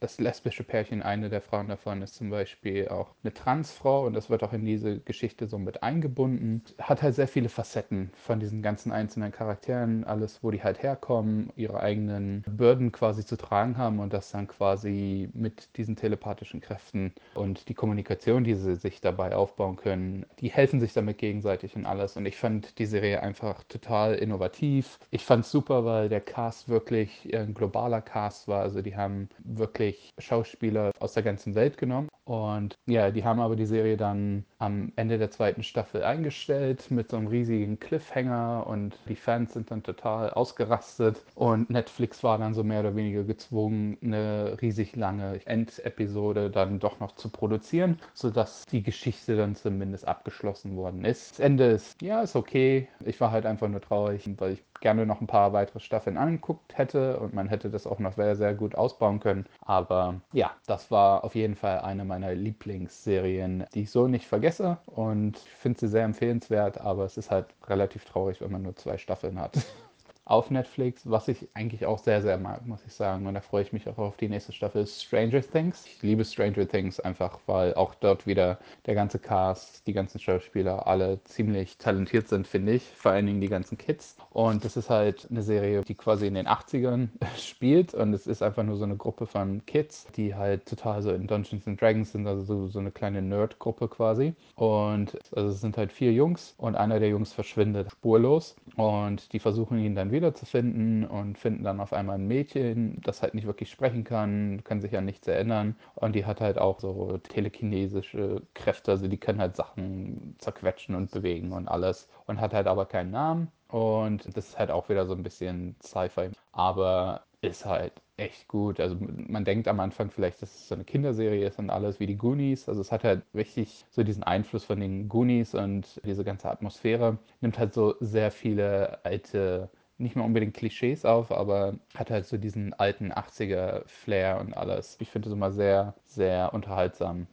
Das 0.00 0.18
lesbische 0.18 0.64
Pärchen, 0.64 1.02
eine 1.02 1.28
der 1.28 1.42
Frauen 1.42 1.68
davon 1.68 2.00
ist 2.00 2.14
zum 2.14 2.30
Beispiel 2.30 2.88
auch 2.88 3.14
eine 3.22 3.34
Transfrau 3.34 4.06
und 4.06 4.14
das 4.14 4.30
wird 4.30 4.42
auch 4.42 4.54
in 4.54 4.64
diese 4.64 5.00
Geschichte 5.00 5.46
so 5.46 5.58
mit 5.58 5.82
eingebunden. 5.82 6.62
Hat 6.78 7.02
halt 7.02 7.14
sehr 7.14 7.28
viele 7.28 7.50
Facetten 7.50 8.10
von 8.14 8.40
diesen 8.40 8.62
ganzen 8.62 8.90
einzelnen 8.90 9.32
Charakteren, 9.32 10.04
alles, 10.04 10.42
wo 10.42 10.50
die 10.50 10.62
halt 10.62 10.82
herkommen, 10.82 11.52
ihre 11.56 11.80
eigenen 11.80 12.42
Bürden 12.48 12.90
quasi 12.90 13.26
zu 13.26 13.36
tragen 13.36 13.76
haben 13.76 13.98
und 13.98 14.14
das 14.14 14.30
dann 14.30 14.48
quasi 14.48 15.28
mit 15.34 15.76
diesen 15.76 15.96
telepathischen 15.96 16.62
Kräften 16.62 17.12
und 17.34 17.68
die 17.68 17.74
Kommunikation, 17.74 18.44
die 18.44 18.54
sie 18.54 18.76
sich 18.76 19.02
dabei 19.02 19.36
aufbauen 19.36 19.76
können, 19.76 20.24
die 20.38 20.48
helfen 20.48 20.80
sich 20.80 20.94
damit 20.94 21.18
gegenseitig 21.18 21.76
und 21.76 21.84
alles. 21.84 22.16
Und 22.16 22.24
ich 22.24 22.38
fand 22.38 22.78
die 22.78 22.86
Serie 22.86 23.22
einfach 23.22 23.62
total 23.64 24.14
innovativ. 24.14 24.98
Ich 25.10 25.26
fand 25.26 25.44
es 25.44 25.50
super, 25.50 25.84
weil 25.84 26.08
der 26.08 26.22
Cast 26.22 26.70
wirklich 26.70 27.09
ein 27.32 27.54
globaler 27.54 28.02
Cast 28.02 28.48
war. 28.48 28.62
Also 28.62 28.82
die 28.82 28.96
haben 28.96 29.28
wirklich 29.44 30.10
Schauspieler 30.18 30.90
aus 30.98 31.14
der 31.14 31.22
ganzen 31.22 31.54
Welt 31.54 31.78
genommen. 31.78 32.08
Und 32.24 32.74
ja, 32.86 33.10
die 33.10 33.24
haben 33.24 33.40
aber 33.40 33.56
die 33.56 33.66
Serie 33.66 33.96
dann 33.96 34.44
am 34.60 34.92
Ende 34.96 35.18
der 35.18 35.30
zweiten 35.30 35.62
Staffel 35.62 36.04
eingestellt 36.04 36.90
mit 36.90 37.10
so 37.10 37.16
einem 37.16 37.26
riesigen 37.26 37.80
Cliffhanger 37.80 38.66
und 38.66 38.96
die 39.08 39.16
Fans 39.16 39.54
sind 39.54 39.70
dann 39.70 39.82
total 39.82 40.30
ausgerastet 40.30 41.22
und 41.34 41.70
Netflix 41.70 42.22
war 42.22 42.38
dann 42.38 42.54
so 42.54 42.62
mehr 42.62 42.80
oder 42.80 42.94
weniger 42.94 43.24
gezwungen, 43.24 43.96
eine 44.02 44.58
riesig 44.60 44.94
lange 44.96 45.40
Endepisode 45.46 46.50
dann 46.50 46.78
doch 46.78 47.00
noch 47.00 47.12
zu 47.16 47.30
produzieren, 47.30 47.98
sodass 48.12 48.66
die 48.66 48.82
Geschichte 48.82 49.36
dann 49.36 49.56
zumindest 49.56 50.06
abgeschlossen 50.06 50.76
worden 50.76 51.04
ist. 51.04 51.32
Das 51.32 51.40
Ende 51.40 51.64
ist, 51.64 52.00
ja, 52.02 52.20
ist 52.20 52.36
okay. 52.36 52.88
Ich 53.04 53.20
war 53.20 53.30
halt 53.32 53.46
einfach 53.46 53.68
nur 53.68 53.80
traurig, 53.80 54.28
weil 54.38 54.52
ich 54.52 54.62
gerne 54.80 55.06
noch 55.06 55.20
ein 55.20 55.26
paar 55.26 55.52
weitere 55.52 55.80
Staffeln 55.80 56.16
angeguckt 56.16 56.76
hätte 56.76 57.18
und 57.20 57.34
man 57.34 57.48
hätte 57.48 57.70
das 57.70 57.86
auch 57.86 57.98
noch 57.98 58.14
sehr, 58.14 58.36
sehr 58.36 58.54
gut 58.54 58.74
ausbauen 58.74 59.20
können. 59.20 59.46
Aber 59.60 60.20
ja, 60.32 60.50
das 60.66 60.90
war 60.90 61.24
auf 61.24 61.34
jeden 61.34 61.54
Fall 61.54 61.80
eine 61.80 62.04
meiner 62.04 62.34
Lieblingsserien, 62.34 63.64
die 63.74 63.82
ich 63.82 63.90
so 63.90 64.08
nicht 64.08 64.26
vergesse 64.50 64.78
und 64.86 65.36
ich 65.36 65.50
finde 65.50 65.80
sie 65.80 65.88
sehr 65.88 66.04
empfehlenswert, 66.04 66.80
aber 66.80 67.04
es 67.04 67.16
ist 67.16 67.30
halt 67.30 67.46
relativ 67.66 68.04
traurig, 68.04 68.40
wenn 68.40 68.52
man 68.52 68.62
nur 68.62 68.76
zwei 68.76 68.98
Staffeln 68.98 69.38
hat. 69.38 69.58
auf 70.24 70.50
Netflix, 70.50 71.10
was 71.10 71.28
ich 71.28 71.48
eigentlich 71.54 71.86
auch 71.86 71.98
sehr, 71.98 72.22
sehr 72.22 72.38
mag, 72.38 72.66
muss 72.66 72.84
ich 72.86 72.92
sagen. 72.92 73.26
Und 73.26 73.34
da 73.34 73.40
freue 73.40 73.62
ich 73.62 73.72
mich 73.72 73.88
auch 73.88 73.98
auf 73.98 74.16
die 74.16 74.28
nächste 74.28 74.52
Staffel 74.52 74.86
Stranger 74.86 75.40
Things. 75.40 75.86
Ich 75.86 76.02
liebe 76.02 76.24
Stranger 76.24 76.68
Things 76.68 77.00
einfach, 77.00 77.40
weil 77.46 77.74
auch 77.74 77.94
dort 77.94 78.26
wieder 78.26 78.58
der 78.86 78.94
ganze 78.94 79.18
Cast, 79.18 79.86
die 79.86 79.92
ganzen 79.92 80.20
Schauspieler 80.20 80.86
alle 80.86 81.22
ziemlich 81.24 81.78
talentiert 81.78 82.28
sind, 82.28 82.46
finde 82.46 82.72
ich. 82.72 82.82
Vor 82.82 83.12
allen 83.12 83.26
Dingen 83.26 83.40
die 83.40 83.48
ganzen 83.48 83.76
Kids. 83.76 84.16
Und 84.30 84.64
das 84.64 84.76
ist 84.76 84.88
halt 84.88 85.26
eine 85.30 85.42
Serie, 85.42 85.82
die 85.82 85.94
quasi 85.94 86.26
in 86.26 86.34
den 86.34 86.46
80ern 86.46 87.08
spielt. 87.36 87.94
Und 87.94 88.14
es 88.14 88.26
ist 88.26 88.42
einfach 88.42 88.62
nur 88.62 88.76
so 88.76 88.84
eine 88.84 88.96
Gruppe 88.96 89.26
von 89.26 89.64
Kids, 89.66 90.06
die 90.16 90.34
halt 90.34 90.66
total 90.66 91.02
so 91.02 91.10
in 91.10 91.26
Dungeons 91.26 91.66
and 91.66 91.80
Dragons 91.80 92.12
sind, 92.12 92.26
also 92.26 92.44
so, 92.44 92.68
so 92.68 92.78
eine 92.78 92.92
kleine 92.92 93.22
Nerd-Gruppe 93.22 93.88
quasi. 93.88 94.34
Und 94.54 95.18
also 95.34 95.48
es 95.48 95.60
sind 95.60 95.76
halt 95.76 95.92
vier 95.92 96.12
Jungs 96.12 96.54
und 96.56 96.76
einer 96.76 97.00
der 97.00 97.08
Jungs 97.08 97.32
verschwindet 97.32 97.90
spurlos. 97.90 98.54
Und 98.76 99.32
die 99.32 99.40
versuchen 99.40 99.78
ihn 99.78 99.94
dann 99.94 100.09
wieder 100.12 100.30
wiederzufinden 100.30 101.06
und 101.06 101.38
finden 101.38 101.64
dann 101.64 101.80
auf 101.80 101.92
einmal 101.92 102.16
ein 102.16 102.26
Mädchen, 102.26 103.00
das 103.02 103.22
halt 103.22 103.34
nicht 103.34 103.46
wirklich 103.46 103.70
sprechen 103.70 104.04
kann, 104.04 104.62
kann 104.64 104.80
sich 104.80 104.96
an 104.96 105.04
nichts 105.04 105.26
erinnern 105.26 105.76
und 105.94 106.14
die 106.14 106.26
hat 106.26 106.40
halt 106.40 106.58
auch 106.58 106.80
so 106.80 107.18
telekinesische 107.18 108.42
Kräfte, 108.54 108.92
also 108.92 109.08
die 109.08 109.18
können 109.18 109.40
halt 109.40 109.56
Sachen 109.56 110.36
zerquetschen 110.38 110.94
und 110.94 111.10
bewegen 111.10 111.52
und 111.52 111.68
alles 111.68 112.08
und 112.26 112.40
hat 112.40 112.54
halt 112.54 112.66
aber 112.66 112.86
keinen 112.86 113.10
Namen 113.10 113.48
und 113.68 114.36
das 114.36 114.48
ist 114.50 114.58
halt 114.58 114.70
auch 114.70 114.88
wieder 114.88 115.06
so 115.06 115.14
ein 115.14 115.22
bisschen 115.22 115.76
Sci-Fi, 115.82 116.30
aber 116.52 117.24
ist 117.42 117.64
halt 117.64 117.92
echt 118.16 118.48
gut. 118.48 118.80
Also 118.80 118.96
man 119.00 119.44
denkt 119.44 119.66
am 119.66 119.80
Anfang 119.80 120.10
vielleicht, 120.10 120.42
dass 120.42 120.54
es 120.54 120.68
so 120.68 120.74
eine 120.74 120.84
Kinderserie 120.84 121.46
ist 121.46 121.58
und 121.58 121.70
alles 121.70 121.98
wie 122.00 122.06
die 122.06 122.16
Goonies. 122.16 122.68
Also 122.68 122.80
es 122.80 122.92
hat 122.92 123.04
halt 123.04 123.22
richtig 123.34 123.86
so 123.90 124.02
diesen 124.02 124.22
Einfluss 124.22 124.64
von 124.64 124.78
den 124.78 125.08
Goonies 125.08 125.54
und 125.54 126.00
diese 126.04 126.24
ganze 126.24 126.50
Atmosphäre. 126.50 127.18
Nimmt 127.40 127.58
halt 127.58 127.72
so 127.72 127.94
sehr 128.00 128.30
viele 128.30 129.04
alte 129.04 129.70
nicht 130.00 130.16
mal 130.16 130.24
unbedingt 130.24 130.54
Klischees 130.54 131.04
auf, 131.04 131.30
aber 131.30 131.78
hat 131.94 132.10
halt 132.10 132.26
so 132.26 132.36
diesen 132.38 132.74
alten 132.74 133.12
80er 133.12 133.82
Flair 133.86 134.40
und 134.40 134.56
alles. 134.56 134.96
Ich 135.00 135.10
finde 135.10 135.28
es 135.28 135.34
immer 135.34 135.52
sehr, 135.52 135.94
sehr 136.04 136.52
unterhaltsam. 136.54 137.26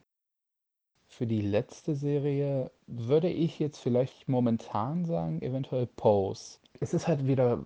Für 1.08 1.26
die 1.26 1.42
letzte 1.42 1.96
Serie 1.96 2.72
würde 2.86 3.30
ich 3.30 3.60
jetzt 3.60 3.80
vielleicht 3.80 4.28
momentan 4.28 5.06
sagen, 5.06 5.42
eventuell 5.42 5.88
Pose. 5.88 6.60
Es 6.80 6.94
ist 6.94 7.08
halt 7.08 7.26
wieder 7.26 7.64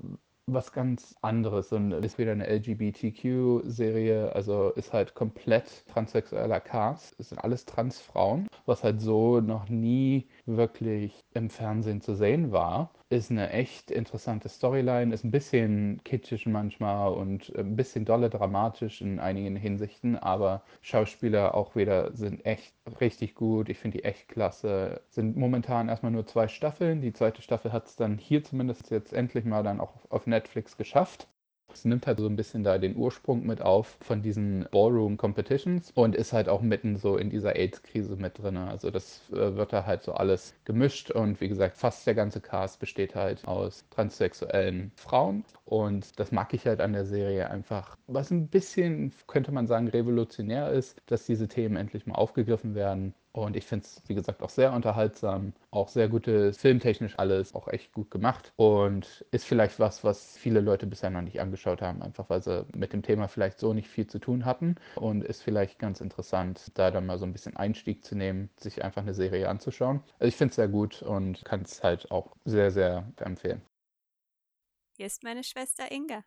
was 0.48 0.72
ganz 0.72 1.16
anderes 1.22 1.72
und 1.72 1.92
ist 1.92 2.18
wieder 2.18 2.32
eine 2.32 2.48
LGBTQ-Serie, 2.48 4.34
also 4.36 4.70
ist 4.72 4.94
halt 4.94 5.14
komplett 5.14 5.86
transsexueller 5.88 6.60
Cast. 6.60 7.20
Es 7.20 7.30
sind 7.30 7.40
alles 7.40 7.66
Transfrauen, 7.66 8.48
was 8.66 8.84
halt 8.84 9.02
so 9.02 9.40
noch 9.40 9.70
nie 9.70 10.28
wirklich 10.46 11.24
im 11.34 11.50
Fernsehen 11.50 12.02
zu 12.02 12.16
sehen 12.16 12.52
war 12.52 12.92
ist 13.12 13.30
eine 13.30 13.50
echt 13.50 13.92
interessante 13.92 14.48
Storyline, 14.48 15.14
ist 15.14 15.26
ein 15.26 15.32
bisschen 15.32 16.02
kitschig 16.06 16.46
manchmal 16.46 17.12
und 17.12 17.54
ein 17.58 17.76
bisschen 17.76 18.06
dolle 18.06 18.30
dramatisch 18.30 19.02
in 19.02 19.20
einigen 19.20 19.58
Hinsichten, 19.58 20.16
aber 20.16 20.64
Schauspieler 20.82 21.54
auch 21.54 21.76
wieder 21.76 22.16
sind 22.16 22.46
echt 22.46 22.74
richtig 23.02 23.36
gut. 23.36 23.68
Ich 23.68 23.80
finde 23.80 23.98
die 23.98 24.04
echt 24.06 24.30
klasse. 24.30 25.02
Sind 25.10 25.36
momentan 25.36 25.90
erstmal 25.90 26.14
nur 26.14 26.26
zwei 26.26 26.48
Staffeln. 26.48 27.02
Die 27.02 27.12
zweite 27.14 27.42
Staffel 27.42 27.74
hat 27.74 27.88
es 27.88 27.98
dann 27.98 28.18
hier 28.18 28.44
zumindest 28.44 28.90
jetzt 28.92 29.12
endlich 29.14 29.44
mal 29.44 29.64
dann 29.64 29.82
auch 29.82 29.94
auf 30.10 30.26
Netflix 30.26 30.78
geschafft. 30.78 31.28
Es 31.74 31.86
nimmt 31.86 32.08
halt 32.08 32.20
so 32.20 32.28
ein 32.28 32.36
bisschen 32.36 32.64
da 32.64 32.78
den 32.78 32.96
Ursprung 32.96 33.46
mit 33.46 33.62
auf 33.62 33.98
von 34.02 34.22
diesen 34.22 34.68
Ballroom 34.72 35.18
Competitions 35.18 35.92
und 35.96 36.16
ist 36.16 36.34
halt 36.34 36.50
auch 36.50 36.62
mitten 36.62 36.98
so 36.98 37.18
in 37.18 37.30
dieser 37.30 37.56
AIDS-Krise 37.56 38.16
mit 38.16 38.38
drin. 38.40 38.58
Also 38.58 38.92
das 38.92 39.22
äh, 39.32 39.56
wird 39.56 39.74
da 39.74 39.86
halt 39.86 40.04
so 40.04 40.14
alles 40.14 40.54
gemischt 40.66 41.12
und 41.12 41.42
wie 41.42 41.48
gesagt, 41.50 41.78
fast 41.78 42.06
der 42.06 42.16
ganze 42.16 42.42
Cast 42.42 42.80
besteht 42.80 43.16
halt 43.16 43.48
aus 43.48 43.86
transsexuellen 43.90 44.92
Frauen 44.96 45.46
und 45.66 46.20
das 46.20 46.32
mag 46.32 46.54
ich 46.54 46.66
halt 46.68 46.82
an 46.82 46.94
der 46.94 47.06
Serie 47.06 47.50
einfach, 47.50 47.98
was 48.08 48.32
ein 48.32 48.48
bisschen, 48.48 49.14
könnte 49.28 49.52
man 49.52 49.68
sagen, 49.68 49.88
revolutionär 49.88 50.72
ist, 50.72 51.02
dass 51.08 51.26
diese 51.26 51.48
Themen 51.48 51.76
endlich 51.78 52.06
mal 52.06 52.16
aufgegriffen 52.16 52.76
werden 52.76 53.14
und 53.34 53.56
ich 53.56 53.66
finde 53.66 53.86
es, 53.86 54.02
wie 54.08 54.16
gesagt, 54.16 54.42
auch 54.42 54.50
sehr 54.50 54.74
unterhaltsam, 54.74 55.54
auch 55.72 55.88
sehr 55.88 56.10
gutes, 56.10 56.58
filmtechnisch 56.58 57.18
alles, 57.18 57.56
auch 57.56 57.68
echt 57.70 57.94
gut 57.94 58.12
gemacht. 58.12 58.52
Und 58.58 59.26
ist 59.32 59.46
vielleicht 59.46 59.80
was, 59.80 60.04
was 60.04 60.38
viele 60.38 60.60
Leute 60.60 60.86
bisher 60.86 61.10
noch 61.10 61.22
nicht 61.22 61.40
angeschaut 61.40 61.82
haben, 61.82 62.02
einfach 62.02 62.30
weil 62.30 62.42
sie 62.44 62.66
mit 62.76 62.92
dem 62.92 63.04
Thema 63.04 63.28
vielleicht 63.28 63.60
so 63.60 63.74
nicht 63.74 63.88
viel 63.88 64.08
zu 64.08 64.20
tun 64.20 64.46
hatten. 64.46 64.76
Und 64.96 65.24
ist 65.24 65.44
vielleicht 65.44 65.80
ganz 65.80 66.02
interessant, 66.02 66.72
da 66.74 66.92
dann 66.92 67.06
mal 67.06 67.18
so 67.18 67.26
ein 67.26 67.34
bisschen 67.34 67.56
Einstieg 67.56 68.04
zu 68.04 68.16
nehmen, 68.16 68.50
sich 68.58 68.84
einfach 68.84 69.02
eine 69.02 69.14
Serie 69.14 69.48
anzuschauen. 69.48 70.02
Also 70.20 70.28
ich 70.28 70.36
finde 70.36 70.52
es 70.52 70.56
sehr 70.56 70.68
gut 70.68 71.02
und 71.02 71.46
kann 71.46 71.62
es 71.62 71.84
halt 71.84 72.12
auch 72.12 72.36
sehr, 72.44 72.72
sehr 72.72 73.12
empfehlen. 73.18 73.62
Hier 74.98 75.06
ist 75.06 75.24
meine 75.24 75.44
Schwester 75.44 75.90
Inga. 75.90 76.24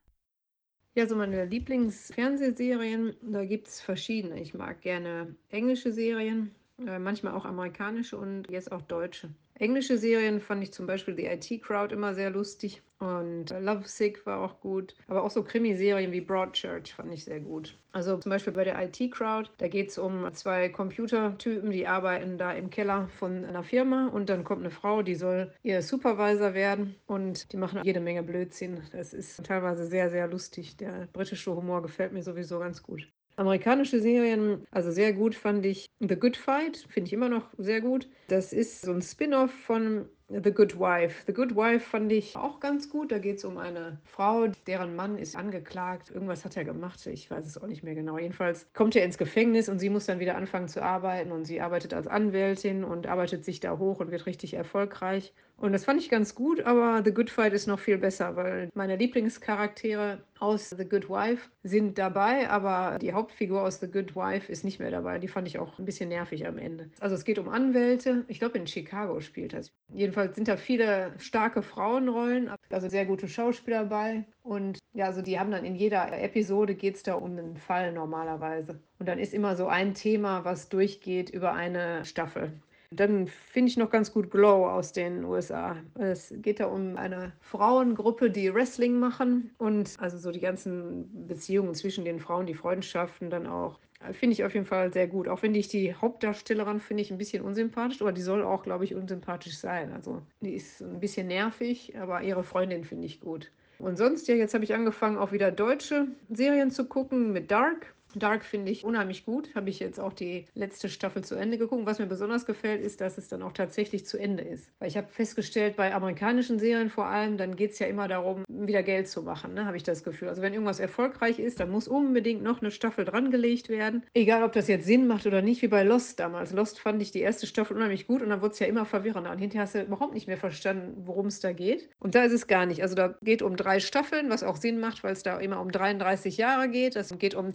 Ja, 0.97 1.09
so 1.09 1.17
meine 1.17 1.45
Lieblingsfernsehserien, 1.45 3.17
da 3.23 3.45
gibt 3.45 3.67
es 3.67 3.81
verschiedene. 3.81 4.41
Ich 4.41 4.55
mag 4.55 4.81
gerne 4.81 5.35
englische 5.51 5.93
Serien, 5.93 6.55
manchmal 6.77 7.35
auch 7.35 7.45
amerikanische 7.45 8.17
und 8.17 8.51
jetzt 8.51 8.73
auch 8.73 8.83
deutsche. 8.83 9.31
Englische 9.57 9.99
Serien 9.99 10.41
fand 10.41 10.65
ich 10.65 10.73
zum 10.73 10.87
Beispiel 10.87 11.15
The 11.15 11.27
IT 11.27 11.63
Crowd 11.63 11.95
immer 11.95 12.13
sehr 12.15 12.31
lustig 12.31 12.83
und 12.99 13.53
äh, 13.53 13.61
Love 13.61 13.87
Sick 13.87 14.27
war 14.27 14.41
auch 14.41 14.59
gut. 14.61 14.97
Aber 15.07 15.23
auch 15.23 15.31
so 15.31 15.45
Krimiserien 15.45 16.11
wie 16.11 16.21
Broadchurch 16.21 16.93
fand 16.93 17.13
ich 17.13 17.25
sehr 17.25 17.39
gut. 17.39 17.79
Also 17.93 18.17
zum 18.17 18.31
Beispiel 18.31 18.53
bei 18.53 18.65
der 18.65 18.83
IT 18.83 19.13
Crowd, 19.13 19.51
da 19.59 19.69
geht 19.69 19.91
es 19.91 19.99
um 19.99 20.33
zwei 20.35 20.69
Computertypen, 20.69 21.71
die 21.71 21.87
arbeiten 21.87 22.37
da 22.37 22.53
im 22.53 22.71
Keller 22.71 23.09
von 23.19 23.45
einer 23.45 23.63
Firma 23.63 24.09
und 24.09 24.29
dann 24.29 24.43
kommt 24.43 24.63
eine 24.63 24.71
Frau, 24.71 25.03
die 25.03 25.15
soll 25.15 25.53
ihr 25.63 25.83
Supervisor 25.83 26.55
werden 26.55 26.97
und 27.07 27.53
die 27.53 27.57
machen 27.57 27.81
jede 27.85 28.01
Menge 28.01 28.25
Blödsinn. 28.25 28.83
Das 28.91 29.15
ist 29.15 29.45
teilweise 29.45 29.87
sehr, 29.87 30.11
sehr 30.11 30.27
lustig. 30.27 30.77
Der 30.79 31.09
britische 31.13 31.55
Humor 31.55 31.83
gefällt 31.83 32.13
mir 32.13 32.25
sowieso 32.25 32.59
ganz 32.59 32.83
gut. 32.83 33.09
Amerikanische 33.37 34.01
Serien, 34.01 34.67
also 34.71 34.91
sehr 34.91 35.13
gut 35.13 35.35
fand 35.35 35.67
ich 35.67 35.87
The 36.01 36.17
Good 36.17 36.37
Fight, 36.37 36.87
finde 36.89 37.09
ich 37.09 37.13
immer 37.13 37.29
noch 37.29 37.49
sehr 37.59 37.81
gut. 37.81 38.09
Das 38.29 38.53
ist 38.53 38.83
so 38.83 38.93
ein 38.93 39.03
Spin-off 39.03 39.51
von 39.51 40.09
The 40.29 40.53
Good 40.53 40.79
Wife. 40.79 41.23
The 41.27 41.35
Good 41.35 41.55
Wife 41.55 41.81
fand 41.81 42.11
ich 42.11 42.35
auch 42.35 42.59
ganz 42.59 42.89
gut. 42.89 43.13
Da 43.13 43.19
geht 43.19 43.37
es 43.37 43.45
um 43.45 43.59
eine 43.59 43.99
Frau, 44.05 44.49
deren 44.67 44.97
Mann 44.97 45.19
ist 45.19 45.37
angeklagt. 45.37 46.11
Irgendwas 46.11 46.45
hat 46.45 46.57
er 46.57 46.65
gemacht. 46.65 47.07
Ich 47.07 47.31
weiß 47.31 47.47
es 47.47 47.59
auch 47.59 47.67
nicht 47.67 47.83
mehr 47.83 47.95
genau. 47.95 48.17
Jedenfalls 48.19 48.67
kommt 48.73 48.97
er 48.97 49.05
ins 49.05 49.19
Gefängnis 49.19 49.69
und 49.69 49.79
sie 49.79 49.91
muss 49.91 50.07
dann 50.07 50.21
wieder 50.21 50.37
anfangen 50.37 50.69
zu 50.69 50.83
arbeiten. 50.83 51.31
Und 51.31 51.45
sie 51.45 51.61
arbeitet 51.61 51.93
als 51.93 52.07
Anwältin 52.07 52.85
und 52.85 53.07
arbeitet 53.07 53.45
sich 53.45 53.61
da 53.61 53.77
hoch 53.79 54.01
und 54.01 54.11
wird 54.11 54.25
richtig 54.25 54.55
erfolgreich. 54.55 55.35
Und 55.57 55.73
das 55.73 55.85
fand 55.85 56.01
ich 56.01 56.11
ganz 56.11 56.35
gut, 56.35 56.61
aber 56.61 57.03
The 57.05 57.13
Good 57.13 57.31
Fight 57.31 57.53
ist 57.53 57.67
noch 57.67 57.79
viel 57.79 57.97
besser, 57.97 58.37
weil 58.37 58.69
meine 58.75 58.97
Lieblingscharaktere 58.97 60.19
aus 60.39 60.71
The 60.71 60.85
Good 60.85 61.09
Wife 61.09 61.49
sind 61.63 61.97
dabei, 61.97 62.51
aber 62.51 62.99
die 62.99 63.13
Hauptfigur 63.13 63.63
aus 63.63 63.81
The 63.81 63.91
Good 63.91 64.17
Wife 64.17 64.51
ist 64.51 64.65
nicht 64.65 64.81
mehr 64.81 64.91
dabei. 64.91 65.19
Die 65.19 65.29
fand 65.29 65.47
ich 65.47 65.59
auch 65.59 65.79
ein 65.79 65.85
bisschen 65.85 66.09
nervig 66.09 66.47
am 66.47 66.59
Ende. 66.59 66.91
Also 67.01 67.15
es 67.15 67.25
geht 67.25 67.39
um 67.39 67.49
Anwälte. 67.49 68.25
Ich 68.29 68.41
glaube, 68.41 68.59
in 68.59 68.67
Chicago 68.67 69.21
spielt 69.21 69.53
das. 69.53 69.73
Jedenfalls 69.93 70.35
sind 70.35 70.49
da 70.49 70.57
viele 70.57 71.13
starke 71.19 71.63
Frauenrollen, 71.63 72.51
also 72.71 72.89
sehr 72.89 73.07
gute 73.07 73.29
Schauspieler 73.29 73.85
dabei. 73.85 74.25
Und 74.43 74.79
ja, 74.93 75.07
also 75.07 75.23
die 75.23 75.39
haben 75.39 75.51
dann 75.51 75.65
in 75.65 75.77
jeder 75.77 76.13
Episode 76.21 76.75
geht 76.75 76.97
es 76.97 77.03
da 77.05 77.15
um 77.15 77.31
einen 77.31 77.57
Fall 77.57 77.93
normalerweise. 77.93 78.81
Und 78.99 79.09
dann 79.09 79.19
ist 79.19 79.33
immer 79.33 79.57
so 79.57 79.69
ein 79.69 79.95
Thema, 79.95 80.45
was 80.45 80.69
durchgeht 80.69 81.31
über 81.31 81.53
eine 81.53 82.05
Staffel. 82.05 82.53
Dann 82.97 83.27
finde 83.27 83.71
ich 83.71 83.77
noch 83.77 83.91
ganz 83.91 84.13
gut 84.13 84.31
Glow 84.31 84.69
aus 84.69 84.93
den 84.93 85.25
USA. 85.25 85.77
Es 85.95 86.33
geht 86.37 86.61
da 86.61 86.67
um 86.67 86.97
eine 86.97 87.33
Frauengruppe, 87.41 88.31
die 88.31 88.53
Wrestling 88.53 88.99
machen 88.99 89.51
und 89.59 89.97
also 89.99 90.19
so 90.19 90.31
die 90.31 90.41
ganzen 90.41 91.27
Beziehungen 91.27 91.75
zwischen 91.75 92.05
den 92.05 92.21
Frauen, 92.21 92.47
die 92.47 92.55
Freundschaften 92.55 93.31
dann 93.31 93.47
auch. 93.47 93.79
Finde 94.13 94.35
ich 94.35 94.45
auf 94.45 94.53
jeden 94.53 94.67
Fall 94.67 94.93
sehr 94.93 95.07
gut. 95.07 95.29
Auch 95.29 95.43
wenn 95.43 95.55
ich 95.55 95.69
die 95.69 95.95
Hauptdarstellerin 95.95 96.81
finde 96.81 97.03
ich 97.03 97.11
ein 97.11 97.17
bisschen 97.17 97.43
unsympathisch, 97.43 98.03
aber 98.03 98.13
die 98.13 98.21
soll 98.21 98.43
auch, 98.43 98.63
glaube 98.63 98.85
ich, 98.85 98.95
unsympathisch 98.95 99.57
sein. 99.57 99.93
Also 99.93 100.21
die 100.41 100.55
ist 100.55 100.83
ein 100.83 101.01
bisschen 101.01 101.27
nervig, 101.27 101.97
aber 101.99 102.23
ihre 102.23 102.45
Freundin 102.45 102.85
finde 102.85 103.07
ich 103.07 103.21
gut. 103.21 103.51
Und 103.79 103.97
sonst, 103.97 104.29
ja, 104.29 104.35
jetzt 104.35 104.55
habe 104.55 104.65
ich 104.65 104.75
angefangen, 104.75 105.17
auch 105.17 105.33
wieder 105.33 105.51
deutsche 105.51 106.09
Serien 106.29 106.71
zu 106.71 106.87
gucken 106.87 107.33
mit 107.33 107.51
Dark. 107.51 107.94
Dark 108.15 108.45
finde 108.45 108.71
ich 108.73 108.85
unheimlich 108.85 109.25
gut. 109.25 109.55
Habe 109.55 109.71
ich 109.71 109.81
jetzt 109.81 110.01
auch 110.01 110.13
die 110.13 110.47
letzte 110.55 110.89
Staffel 110.89 111.25
zu 111.25 111.35
Ende 111.35 111.59
geguckt. 111.59 111.87
Was 111.87 111.99
mir 111.99 112.07
besonders 112.07 112.47
gefällt, 112.47 112.83
ist, 112.83 113.01
dass 113.01 113.19
es 113.19 113.29
dann 113.29 113.43
auch 113.43 113.53
tatsächlich 113.53 114.07
zu 114.07 114.19
Ende 114.19 114.43
ist. 114.43 114.71
Weil 114.79 114.89
ich 114.89 114.97
habe 114.97 115.09
festgestellt, 115.09 115.77
bei 115.77 115.95
amerikanischen 115.95 116.59
Serien 116.59 116.91
vor 116.91 117.07
allem, 117.07 117.37
dann 117.37 117.57
geht 117.57 117.73
es 117.73 117.79
ja 117.79 117.87
immer 117.87 118.09
darum, 118.09 118.45
wieder 118.49 118.83
Geld 118.83 119.09
zu 119.09 119.23
machen, 119.23 119.55
ne? 119.55 119.67
habe 119.67 119.77
ich 119.77 119.83
das 119.83 120.05
Gefühl. 120.05 120.29
Also 120.29 120.43
wenn 120.43 120.53
irgendwas 120.53 120.81
erfolgreich 120.81 121.39
ist, 121.39 121.61
dann 121.61 121.71
muss 121.71 121.89
unbedingt 121.89 122.43
noch 122.43 122.61
eine 122.61 122.71
Staffel 122.71 123.05
drangelegt 123.05 123.69
werden. 123.69 124.05
Egal, 124.15 124.43
ob 124.43 124.53
das 124.53 124.69
jetzt 124.69 124.87
Sinn 124.87 125.07
macht 125.07 125.27
oder 125.27 125.43
nicht, 125.43 125.63
wie 125.63 125.69
bei 125.69 125.83
Lost 125.83 126.21
damals. 126.21 126.53
Lost 126.53 126.79
fand 126.79 127.03
ich 127.03 127.11
die 127.11 127.21
erste 127.21 127.47
Staffel 127.47 127.77
unheimlich 127.77 128.07
gut 128.07 128.23
und 128.23 128.31
dann 128.31 128.43
wurde 128.43 128.53
es 128.53 128.59
ja 128.59 128.67
immer 128.67 128.85
verwirrender. 128.85 129.31
Und 129.31 129.39
hinterher 129.39 129.63
hast 129.63 129.75
du 129.75 129.83
überhaupt 129.83 130.15
nicht 130.15 130.27
mehr 130.27 130.37
verstanden, 130.37 131.03
worum 131.07 131.27
es 131.27 131.41
da 131.41 131.53
geht. 131.53 131.89
Und 131.99 132.15
da 132.15 132.25
ist 132.25 132.33
es 132.33 132.47
gar 132.47 132.67
nicht. 132.67 132.83
Also 132.83 132.95
da 132.95 133.17
geht 133.23 133.43
um 133.43 133.57
drei 133.57 133.81
Staffeln, 133.81 134.31
was 134.31 134.43
auch 134.43 134.57
Sinn 134.57 134.81
macht, 134.81 135.05
weil 135.05 135.13
es 135.13 135.23
da 135.23 135.39
immer 135.39 135.61
um 135.61 135.71
33 135.71 136.37
Jahre 136.37 136.69
geht. 136.69 136.97
Es 136.97 137.17
geht 137.19 137.35
um 137.35 137.55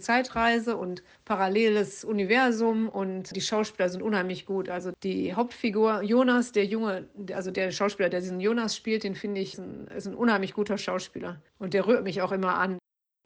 Zeitreise 0.50 0.76
und 0.76 1.02
paralleles 1.24 2.04
Universum 2.04 2.88
und 2.88 3.34
die 3.34 3.40
Schauspieler 3.40 3.88
sind 3.88 4.02
unheimlich 4.02 4.46
gut. 4.46 4.68
Also 4.68 4.92
die 5.02 5.34
Hauptfigur 5.34 6.02
Jonas, 6.02 6.52
der 6.52 6.64
Junge, 6.64 7.08
also 7.32 7.50
der 7.50 7.70
Schauspieler, 7.70 8.08
der 8.08 8.20
diesen 8.20 8.40
Jonas 8.40 8.76
spielt, 8.76 9.04
den 9.04 9.14
finde 9.14 9.40
ich, 9.40 9.54
ist 9.54 9.60
ein, 9.60 9.86
ist 9.88 10.06
ein 10.06 10.14
unheimlich 10.14 10.54
guter 10.54 10.78
Schauspieler. 10.78 11.40
Und 11.58 11.74
der 11.74 11.86
rührt 11.86 12.04
mich 12.04 12.22
auch 12.22 12.32
immer 12.32 12.56
an. 12.56 12.78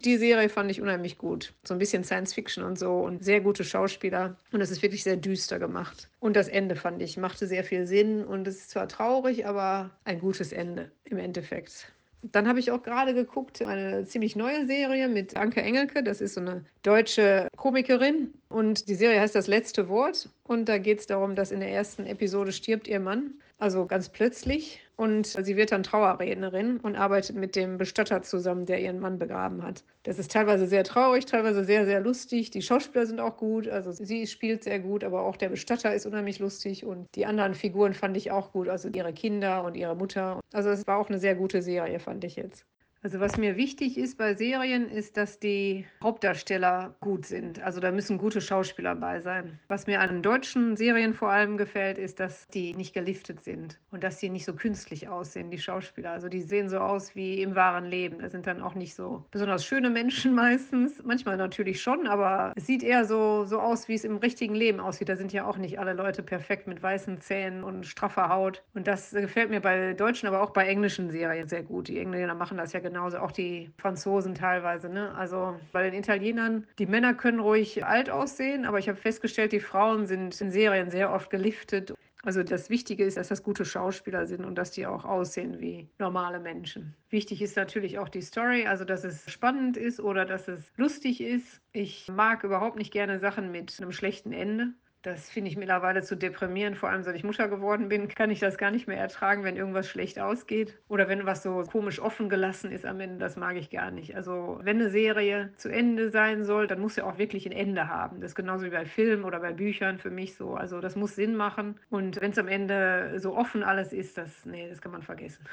Die 0.04 0.18
Serie 0.18 0.48
fand 0.50 0.70
ich 0.70 0.82
unheimlich 0.82 1.16
gut. 1.16 1.54
So 1.64 1.72
ein 1.72 1.78
bisschen 1.78 2.04
Science 2.04 2.34
Fiction 2.34 2.62
und 2.64 2.78
so 2.78 2.98
und 2.98 3.24
sehr 3.24 3.40
gute 3.40 3.64
Schauspieler. 3.64 4.36
Und 4.52 4.60
es 4.60 4.70
ist 4.70 4.82
wirklich 4.82 5.02
sehr 5.02 5.16
düster 5.16 5.58
gemacht. 5.58 6.10
Und 6.20 6.36
das 6.36 6.48
Ende 6.48 6.76
fand 6.76 7.00
ich, 7.00 7.16
machte 7.16 7.46
sehr 7.46 7.64
viel 7.64 7.86
Sinn 7.86 8.24
und 8.24 8.46
es 8.46 8.56
ist 8.56 8.70
zwar 8.70 8.88
traurig, 8.88 9.46
aber 9.46 9.90
ein 10.04 10.20
gutes 10.20 10.52
Ende 10.52 10.90
im 11.04 11.16
Endeffekt. 11.16 11.93
Dann 12.32 12.48
habe 12.48 12.58
ich 12.58 12.70
auch 12.70 12.82
gerade 12.82 13.12
geguckt, 13.12 13.60
eine 13.62 14.06
ziemlich 14.06 14.34
neue 14.34 14.66
Serie 14.66 15.08
mit 15.08 15.36
Anke 15.36 15.60
Engelke. 15.60 16.02
Das 16.02 16.20
ist 16.20 16.34
so 16.34 16.40
eine 16.40 16.64
deutsche 16.82 17.48
Komikerin. 17.56 18.32
Und 18.48 18.88
die 18.88 18.94
Serie 18.94 19.20
heißt 19.20 19.34
Das 19.34 19.46
letzte 19.46 19.88
Wort. 19.88 20.28
Und 20.44 20.68
da 20.68 20.78
geht 20.78 21.00
es 21.00 21.06
darum, 21.06 21.34
dass 21.34 21.50
in 21.52 21.60
der 21.60 21.70
ersten 21.70 22.06
Episode 22.06 22.52
stirbt 22.52 22.88
ihr 22.88 23.00
Mann. 23.00 23.34
Also 23.58 23.86
ganz 23.86 24.08
plötzlich. 24.08 24.83
Und 24.96 25.26
sie 25.26 25.56
wird 25.56 25.72
dann 25.72 25.82
Trauerrednerin 25.82 26.78
und 26.78 26.94
arbeitet 26.94 27.34
mit 27.36 27.56
dem 27.56 27.78
Bestatter 27.78 28.22
zusammen, 28.22 28.64
der 28.64 28.80
ihren 28.80 29.00
Mann 29.00 29.18
begraben 29.18 29.62
hat. 29.62 29.82
Das 30.04 30.18
ist 30.18 30.30
teilweise 30.30 30.66
sehr 30.66 30.84
traurig, 30.84 31.26
teilweise 31.26 31.64
sehr, 31.64 31.84
sehr 31.84 32.00
lustig. 32.00 32.50
Die 32.52 32.62
Schauspieler 32.62 33.06
sind 33.06 33.20
auch 33.20 33.36
gut. 33.36 33.68
Also 33.68 33.90
sie 33.90 34.26
spielt 34.26 34.62
sehr 34.62 34.78
gut, 34.78 35.02
aber 35.02 35.22
auch 35.22 35.36
der 35.36 35.48
Bestatter 35.48 35.94
ist 35.94 36.06
unheimlich 36.06 36.38
lustig. 36.38 36.84
Und 36.84 37.06
die 37.16 37.26
anderen 37.26 37.54
Figuren 37.54 37.94
fand 37.94 38.16
ich 38.16 38.30
auch 38.30 38.52
gut. 38.52 38.68
Also 38.68 38.88
ihre 38.88 39.12
Kinder 39.12 39.64
und 39.64 39.74
ihre 39.74 39.96
Mutter. 39.96 40.40
Also 40.52 40.70
es 40.70 40.86
war 40.86 40.98
auch 40.98 41.08
eine 41.08 41.18
sehr 41.18 41.34
gute 41.34 41.62
Serie, 41.62 41.98
fand 41.98 42.22
ich 42.24 42.36
jetzt. 42.36 42.64
Also 43.04 43.20
was 43.20 43.36
mir 43.36 43.58
wichtig 43.58 43.98
ist 43.98 44.16
bei 44.16 44.32
Serien, 44.32 44.88
ist, 44.88 45.18
dass 45.18 45.38
die 45.38 45.84
Hauptdarsteller 46.02 46.94
gut 47.00 47.26
sind. 47.26 47.62
Also 47.62 47.78
da 47.78 47.92
müssen 47.92 48.16
gute 48.16 48.40
Schauspieler 48.40 48.94
bei 48.94 49.20
sein. 49.20 49.60
Was 49.68 49.86
mir 49.86 50.00
an 50.00 50.22
deutschen 50.22 50.74
Serien 50.74 51.12
vor 51.12 51.28
allem 51.28 51.58
gefällt, 51.58 51.98
ist, 51.98 52.18
dass 52.18 52.48
die 52.48 52.72
nicht 52.72 52.94
geliftet 52.94 53.44
sind 53.44 53.78
und 53.90 54.02
dass 54.02 54.20
sie 54.20 54.30
nicht 54.30 54.46
so 54.46 54.54
künstlich 54.54 55.06
aussehen, 55.06 55.50
die 55.50 55.58
Schauspieler. 55.58 56.12
Also 56.12 56.30
die 56.30 56.40
sehen 56.40 56.70
so 56.70 56.78
aus 56.78 57.14
wie 57.14 57.42
im 57.42 57.54
wahren 57.54 57.84
Leben. 57.84 58.20
Das 58.20 58.32
sind 58.32 58.46
dann 58.46 58.62
auch 58.62 58.74
nicht 58.74 58.94
so 58.94 59.26
besonders 59.30 59.66
schöne 59.66 59.90
Menschen 59.90 60.34
meistens. 60.34 61.02
Manchmal 61.04 61.36
natürlich 61.36 61.82
schon, 61.82 62.06
aber 62.06 62.54
es 62.56 62.66
sieht 62.66 62.82
eher 62.82 63.04
so, 63.04 63.44
so 63.44 63.60
aus, 63.60 63.86
wie 63.86 63.96
es 63.96 64.04
im 64.04 64.16
richtigen 64.16 64.54
Leben 64.54 64.80
aussieht. 64.80 65.10
Da 65.10 65.16
sind 65.16 65.30
ja 65.30 65.44
auch 65.44 65.58
nicht 65.58 65.78
alle 65.78 65.92
Leute 65.92 66.22
perfekt 66.22 66.66
mit 66.66 66.82
weißen 66.82 67.20
Zähnen 67.20 67.64
und 67.64 67.84
straffer 67.84 68.30
Haut. 68.30 68.62
Und 68.72 68.86
das 68.86 69.10
gefällt 69.10 69.50
mir 69.50 69.60
bei 69.60 69.92
deutschen, 69.92 70.26
aber 70.26 70.40
auch 70.40 70.52
bei 70.52 70.66
englischen 70.66 71.10
Serien 71.10 71.48
sehr 71.48 71.62
gut. 71.62 71.88
Die 71.88 71.98
Engländer 71.98 72.34
machen 72.34 72.56
das 72.56 72.72
ja 72.72 72.80
genau 72.80 72.93
genauso, 72.94 73.18
auch 73.18 73.32
die 73.32 73.72
Franzosen 73.76 74.36
teilweise. 74.36 74.88
Ne? 74.88 75.12
Also 75.16 75.58
bei 75.72 75.82
den 75.82 75.98
Italienern, 75.98 76.64
die 76.78 76.86
Männer 76.86 77.12
können 77.12 77.40
ruhig 77.40 77.84
alt 77.84 78.08
aussehen, 78.08 78.64
aber 78.64 78.78
ich 78.78 78.88
habe 78.88 78.96
festgestellt, 78.96 79.50
die 79.50 79.58
Frauen 79.58 80.06
sind 80.06 80.40
in 80.40 80.52
Serien 80.52 80.90
sehr 80.90 81.12
oft 81.12 81.28
geliftet. 81.28 81.92
Also 82.22 82.44
das 82.44 82.70
Wichtige 82.70 83.04
ist, 83.04 83.16
dass 83.16 83.28
das 83.28 83.42
gute 83.42 83.64
Schauspieler 83.64 84.26
sind 84.26 84.44
und 84.44 84.54
dass 84.54 84.70
die 84.70 84.86
auch 84.86 85.04
aussehen 85.04 85.60
wie 85.60 85.88
normale 85.98 86.38
Menschen. 86.38 86.94
Wichtig 87.10 87.42
ist 87.42 87.56
natürlich 87.56 87.98
auch 87.98 88.08
die 88.08 88.22
Story, 88.22 88.66
also 88.66 88.84
dass 88.84 89.02
es 89.02 89.28
spannend 89.28 89.76
ist 89.76 89.98
oder 89.98 90.24
dass 90.24 90.46
es 90.46 90.72
lustig 90.76 91.20
ist. 91.20 91.60
Ich 91.72 92.08
mag 92.08 92.44
überhaupt 92.44 92.76
nicht 92.76 92.92
gerne 92.92 93.18
Sachen 93.18 93.50
mit 93.50 93.76
einem 93.80 93.90
schlechten 93.90 94.32
Ende. 94.32 94.72
Das 95.04 95.28
finde 95.28 95.50
ich 95.50 95.58
mittlerweile 95.58 96.02
zu 96.02 96.16
deprimierend. 96.16 96.78
Vor 96.78 96.88
allem, 96.88 97.02
seit 97.02 97.14
ich 97.14 97.24
Mutter 97.24 97.46
geworden 97.48 97.88
bin, 97.90 98.08
kann 98.08 98.30
ich 98.30 98.40
das 98.40 98.56
gar 98.56 98.70
nicht 98.70 98.88
mehr 98.88 98.96
ertragen, 98.96 99.44
wenn 99.44 99.54
irgendwas 99.54 99.86
schlecht 99.86 100.18
ausgeht. 100.18 100.78
Oder 100.88 101.08
wenn 101.08 101.26
was 101.26 101.42
so 101.42 101.62
komisch 101.64 102.00
offen 102.00 102.30
gelassen 102.30 102.72
ist 102.72 102.86
am 102.86 103.00
Ende. 103.00 103.18
Das 103.18 103.36
mag 103.36 103.56
ich 103.56 103.68
gar 103.68 103.90
nicht. 103.90 104.16
Also, 104.16 104.60
wenn 104.62 104.80
eine 104.80 104.88
Serie 104.88 105.52
zu 105.58 105.68
Ende 105.68 106.08
sein 106.08 106.46
soll, 106.46 106.66
dann 106.68 106.80
muss 106.80 106.94
sie 106.94 107.02
auch 107.02 107.18
wirklich 107.18 107.44
ein 107.44 107.52
Ende 107.52 107.88
haben. 107.88 108.22
Das 108.22 108.30
ist 108.30 108.34
genauso 108.34 108.64
wie 108.64 108.70
bei 108.70 108.86
Filmen 108.86 109.24
oder 109.24 109.40
bei 109.40 109.52
Büchern 109.52 109.98
für 109.98 110.10
mich 110.10 110.36
so. 110.36 110.54
Also, 110.54 110.80
das 110.80 110.96
muss 110.96 111.14
Sinn 111.14 111.36
machen. 111.36 111.78
Und 111.90 112.22
wenn 112.22 112.30
es 112.30 112.38
am 112.38 112.48
Ende 112.48 113.20
so 113.20 113.36
offen 113.36 113.62
alles 113.62 113.92
ist, 113.92 114.16
das, 114.16 114.46
nee, 114.46 114.70
das 114.70 114.80
kann 114.80 114.92
man 114.92 115.02
vergessen. 115.02 115.44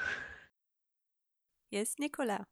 Yes, 1.72 1.98
Nicola. 2.00 2.46